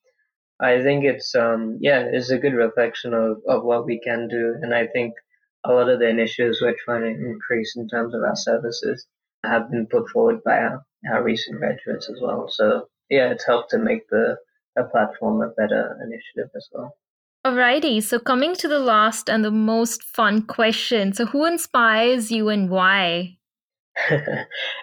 I 0.60 0.82
think 0.82 1.04
it's 1.04 1.34
um 1.34 1.78
yeah, 1.80 2.00
it's 2.00 2.30
a 2.30 2.38
good 2.38 2.54
reflection 2.54 3.14
of, 3.14 3.42
of 3.46 3.64
what 3.64 3.86
we 3.86 4.00
can 4.00 4.28
do, 4.28 4.54
and 4.62 4.74
I 4.74 4.86
think 4.86 5.14
a 5.64 5.72
lot 5.72 5.88
of 5.88 5.98
the 5.98 6.08
initiatives 6.08 6.60
we're 6.60 6.76
trying 6.84 7.02
to 7.02 7.26
increase 7.26 7.74
in 7.76 7.88
terms 7.88 8.14
of 8.14 8.22
our 8.22 8.36
services 8.36 9.06
have 9.44 9.70
been 9.70 9.86
put 9.86 10.08
forward 10.10 10.42
by 10.44 10.58
our, 10.58 10.84
our 11.10 11.22
recent 11.22 11.58
graduates 11.58 12.08
as 12.08 12.20
well. 12.22 12.48
So 12.48 12.88
yeah, 13.10 13.30
it's 13.30 13.46
helped 13.46 13.70
to 13.70 13.78
make 13.78 14.08
the, 14.08 14.36
the 14.74 14.84
platform 14.84 15.42
a 15.42 15.48
better 15.48 15.98
initiative 16.04 16.50
as 16.56 16.68
well. 16.72 16.96
Alrighty, 17.44 18.02
so 18.02 18.18
coming 18.18 18.56
to 18.56 18.66
the 18.66 18.80
last 18.80 19.28
and 19.30 19.44
the 19.44 19.52
most 19.52 20.02
fun 20.02 20.42
question. 20.42 21.12
So, 21.12 21.26
who 21.26 21.44
inspires 21.44 22.32
you 22.32 22.48
and 22.48 22.68
why? 22.68 23.38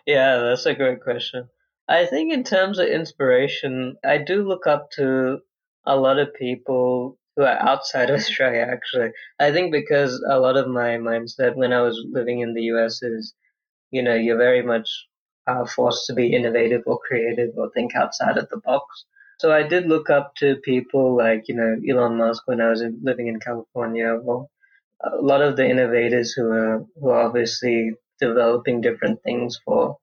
yeah, 0.07 0.37
that's 0.37 0.65
a 0.65 0.73
great 0.73 1.01
question. 1.01 1.49
I 1.87 2.05
think, 2.05 2.33
in 2.33 2.43
terms 2.43 2.79
of 2.79 2.87
inspiration, 2.87 3.97
I 4.03 4.17
do 4.17 4.47
look 4.47 4.67
up 4.67 4.89
to 4.91 5.39
a 5.85 5.95
lot 5.95 6.19
of 6.19 6.33
people 6.33 7.17
who 7.35 7.43
are 7.43 7.59
outside 7.59 8.09
of 8.09 8.15
Australia, 8.19 8.67
actually. 8.69 9.11
I 9.39 9.51
think 9.51 9.71
because 9.71 10.23
a 10.29 10.39
lot 10.39 10.57
of 10.57 10.67
my 10.67 10.97
mindset 10.97 11.55
when 11.55 11.73
I 11.73 11.81
was 11.81 12.03
living 12.09 12.39
in 12.41 12.53
the 12.53 12.63
US 12.73 13.01
is, 13.03 13.33
you 13.91 14.01
know, 14.01 14.15
you're 14.15 14.37
very 14.37 14.63
much 14.63 14.89
uh, 15.47 15.65
forced 15.65 16.07
to 16.07 16.13
be 16.13 16.33
innovative 16.33 16.83
or 16.85 16.99
creative 16.99 17.51
or 17.57 17.69
think 17.71 17.95
outside 17.95 18.37
of 18.37 18.49
the 18.49 18.57
box. 18.57 19.05
So 19.39 19.51
I 19.51 19.63
did 19.63 19.87
look 19.87 20.09
up 20.09 20.35
to 20.35 20.55
people 20.57 21.17
like, 21.17 21.47
you 21.47 21.55
know, 21.55 21.75
Elon 21.87 22.17
Musk 22.17 22.43
when 22.45 22.61
I 22.61 22.69
was 22.69 22.81
in, 22.81 22.99
living 23.03 23.27
in 23.27 23.39
California. 23.39 24.17
Well, 24.21 24.49
a 25.03 25.17
lot 25.17 25.41
of 25.41 25.57
the 25.57 25.67
innovators 25.67 26.31
who 26.31 26.49
are, 26.49 26.85
who 26.99 27.09
are 27.09 27.23
obviously 27.23 27.93
developing 28.19 28.81
different 28.81 29.21
things 29.23 29.59
for 29.65 29.97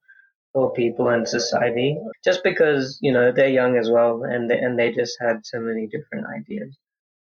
for 0.53 0.73
people 0.75 1.09
and 1.09 1.29
society. 1.29 1.99
Just 2.25 2.43
because 2.45 2.99
you 3.03 3.13
know 3.13 3.33
they're 3.33 3.49
young 3.61 3.77
as 3.79 3.91
well 3.91 4.25
and 4.25 4.51
they, 4.51 4.59
and 4.59 4.79
they 4.79 4.93
just 4.93 5.17
had 5.21 5.45
so 5.47 5.61
many 5.61 5.87
different 5.89 6.27
ideas. 6.27 6.77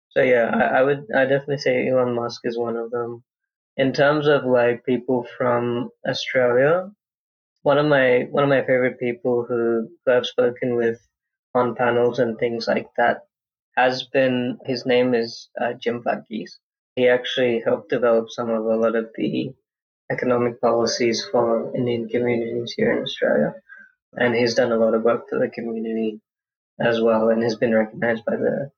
So 0.10 0.21
yeah 0.23 0.49
I, 0.54 0.80
I 0.80 0.84
would 0.84 1.06
i 1.15 1.25
definitely 1.25 1.60
say 1.60 1.88
elon 1.88 2.15
musk 2.15 2.41
is 2.45 2.58
one 2.58 2.78
of 2.78 2.91
them. 2.91 3.23
In 3.78 3.93
terms 3.93 4.28
of 4.28 4.45
like 4.45 4.86
people 4.86 5.25
from 5.38 5.89
australia 6.08 6.91
one 7.63 7.78
of 7.78 7.86
my 7.86 8.28
one 8.32 8.43
of 8.43 8.49
my 8.49 8.62
favorite 8.62 8.99
people 8.99 9.45
who, 9.47 9.89
who 10.06 10.12
i've 10.12 10.25
spoken 10.25 10.75
with 10.75 10.99
on 11.56 11.75
panels 11.75 12.19
and 12.19 12.38
things 12.38 12.67
like 12.67 12.88
that 12.97 13.21
has 13.75 14.04
been 14.04 14.58
his 14.65 14.86
name 14.86 15.13
is 15.15 15.49
uh, 15.62 15.73
Jim 15.73 16.04
Varghese. 16.04 16.58
He 16.95 17.08
actually 17.08 17.62
helped 17.62 17.89
develop 17.89 18.30
some 18.30 18.49
of 18.49 18.65
a 18.65 18.75
lot 18.75 18.95
of 18.95 19.10
the 19.15 19.54
economic 20.12 20.60
policies 20.62 21.26
for 21.32 21.76
Indian 21.76 22.10
communities 22.10 22.74
here 22.76 22.91
in 22.91 23.04
Australia, 23.04 23.54
and 24.13 24.36
he's 24.36 24.56
done 24.56 24.72
a 24.72 24.78
lot 24.78 24.93
of 24.93 25.04
work 25.04 25.30
for 25.30 25.39
the 25.39 25.50
community 25.50 26.19
as 26.80 27.02
well, 27.02 27.30
and 27.30 27.43
has 27.43 27.56
been 27.56 27.74
recognised 27.74 28.26
by 28.26 28.36
the 28.36 28.72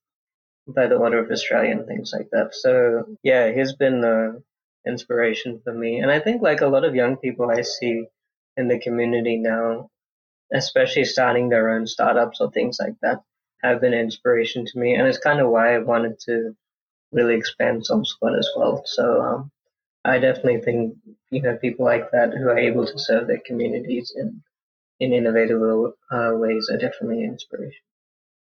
by 0.67 0.87
the 0.87 0.95
Order 0.95 1.19
of 1.19 1.31
Australia 1.31 1.71
and 1.71 1.87
things 1.87 2.13
like 2.15 2.29
that. 2.31 2.53
So 2.53 3.17
yeah, 3.23 3.51
he's 3.51 3.73
been 3.73 4.01
the 4.01 4.41
inspiration 4.85 5.61
for 5.63 5.73
me, 5.73 5.99
and 5.99 6.11
I 6.11 6.19
think 6.19 6.41
like 6.41 6.61
a 6.61 6.67
lot 6.67 6.85
of 6.85 6.95
young 6.95 7.17
people 7.17 7.49
I 7.49 7.61
see 7.61 8.05
in 8.57 8.67
the 8.67 8.79
community 8.79 9.37
now 9.37 9.89
especially 10.53 11.05
starting 11.05 11.49
their 11.49 11.69
own 11.69 11.87
startups 11.87 12.41
or 12.41 12.51
things 12.51 12.77
like 12.79 12.95
that, 13.01 13.21
have 13.63 13.81
been 13.81 13.93
an 13.93 13.99
inspiration 13.99 14.65
to 14.65 14.79
me. 14.79 14.95
And 14.95 15.07
it's 15.07 15.17
kind 15.17 15.39
of 15.39 15.49
why 15.49 15.75
I 15.75 15.79
wanted 15.79 16.19
to 16.21 16.55
really 17.11 17.35
expand 17.35 17.85
Solve 17.85 18.07
Squad 18.07 18.37
as 18.37 18.49
well. 18.55 18.83
So 18.85 19.21
um, 19.21 19.51
I 20.03 20.19
definitely 20.19 20.61
think, 20.61 20.95
you 21.29 21.41
know, 21.41 21.57
people 21.57 21.85
like 21.85 22.11
that 22.11 22.33
who 22.33 22.49
are 22.49 22.57
able 22.57 22.85
to 22.85 22.99
serve 22.99 23.27
their 23.27 23.41
communities 23.45 24.13
in, 24.15 24.41
in 24.99 25.13
innovative 25.13 25.61
uh, 25.61 26.31
ways 26.33 26.69
are 26.71 26.77
definitely 26.77 27.23
an 27.23 27.31
inspiration. 27.31 27.81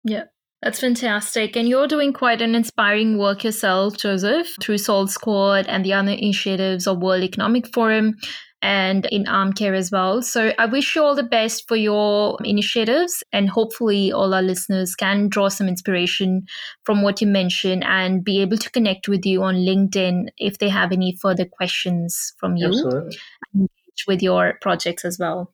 Yeah. 0.03 0.25
That's 0.61 0.81
fantastic. 0.81 1.55
And 1.55 1.69
you're 1.69 1.87
doing 1.87 2.11
quite 2.11 2.41
an 2.41 2.53
inspiring 2.53 3.17
work 3.17 3.45
yourself, 3.45 3.95
Joseph, 3.95 4.49
through 4.61 4.79
Solve 4.79 5.09
Squad 5.09 5.65
and 5.67 5.85
the 5.85 5.93
other 5.93 6.11
initiatives 6.11 6.85
of 6.85 7.01
World 7.01 7.23
Economic 7.23 7.73
Forum 7.73 8.15
and 8.61 9.05
in 9.11 9.25
Armcare 9.25 9.75
as 9.75 9.91
well. 9.91 10.21
So 10.21 10.51
I 10.57 10.65
wish 10.65 10.95
you 10.95 11.03
all 11.03 11.15
the 11.15 11.23
best 11.23 11.67
for 11.67 11.75
your 11.75 12.37
initiatives 12.43 13.23
and 13.31 13.49
hopefully 13.49 14.11
all 14.11 14.33
our 14.33 14.41
listeners 14.41 14.95
can 14.95 15.29
draw 15.29 15.47
some 15.49 15.67
inspiration 15.67 16.45
from 16.83 17.01
what 17.01 17.21
you 17.21 17.27
mentioned 17.27 17.83
and 17.85 18.23
be 18.23 18.41
able 18.41 18.57
to 18.57 18.71
connect 18.71 19.07
with 19.07 19.25
you 19.25 19.43
on 19.43 19.55
LinkedIn 19.55 20.29
if 20.37 20.57
they 20.57 20.69
have 20.69 20.91
any 20.91 21.15
further 21.21 21.45
questions 21.45 22.33
from 22.37 22.55
you. 22.55 22.67
Absolutely. 22.67 23.17
Engage 23.55 24.05
with 24.07 24.21
your 24.21 24.57
projects 24.61 25.05
as 25.05 25.17
well. 25.19 25.53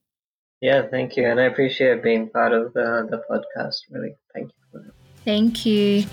Yeah, 0.61 0.83
thank 0.89 1.17
you. 1.17 1.25
And 1.25 1.39
I 1.39 1.43
appreciate 1.43 2.01
being 2.01 2.29
part 2.29 2.53
of 2.53 2.73
the, 2.73 3.07
the 3.09 3.21
podcast. 3.29 3.81
Really, 3.91 4.15
thank 4.33 4.47
you 4.47 4.63
for 4.71 4.79
that. 4.79 4.93
Thank 5.23 5.65
you. 5.65 6.05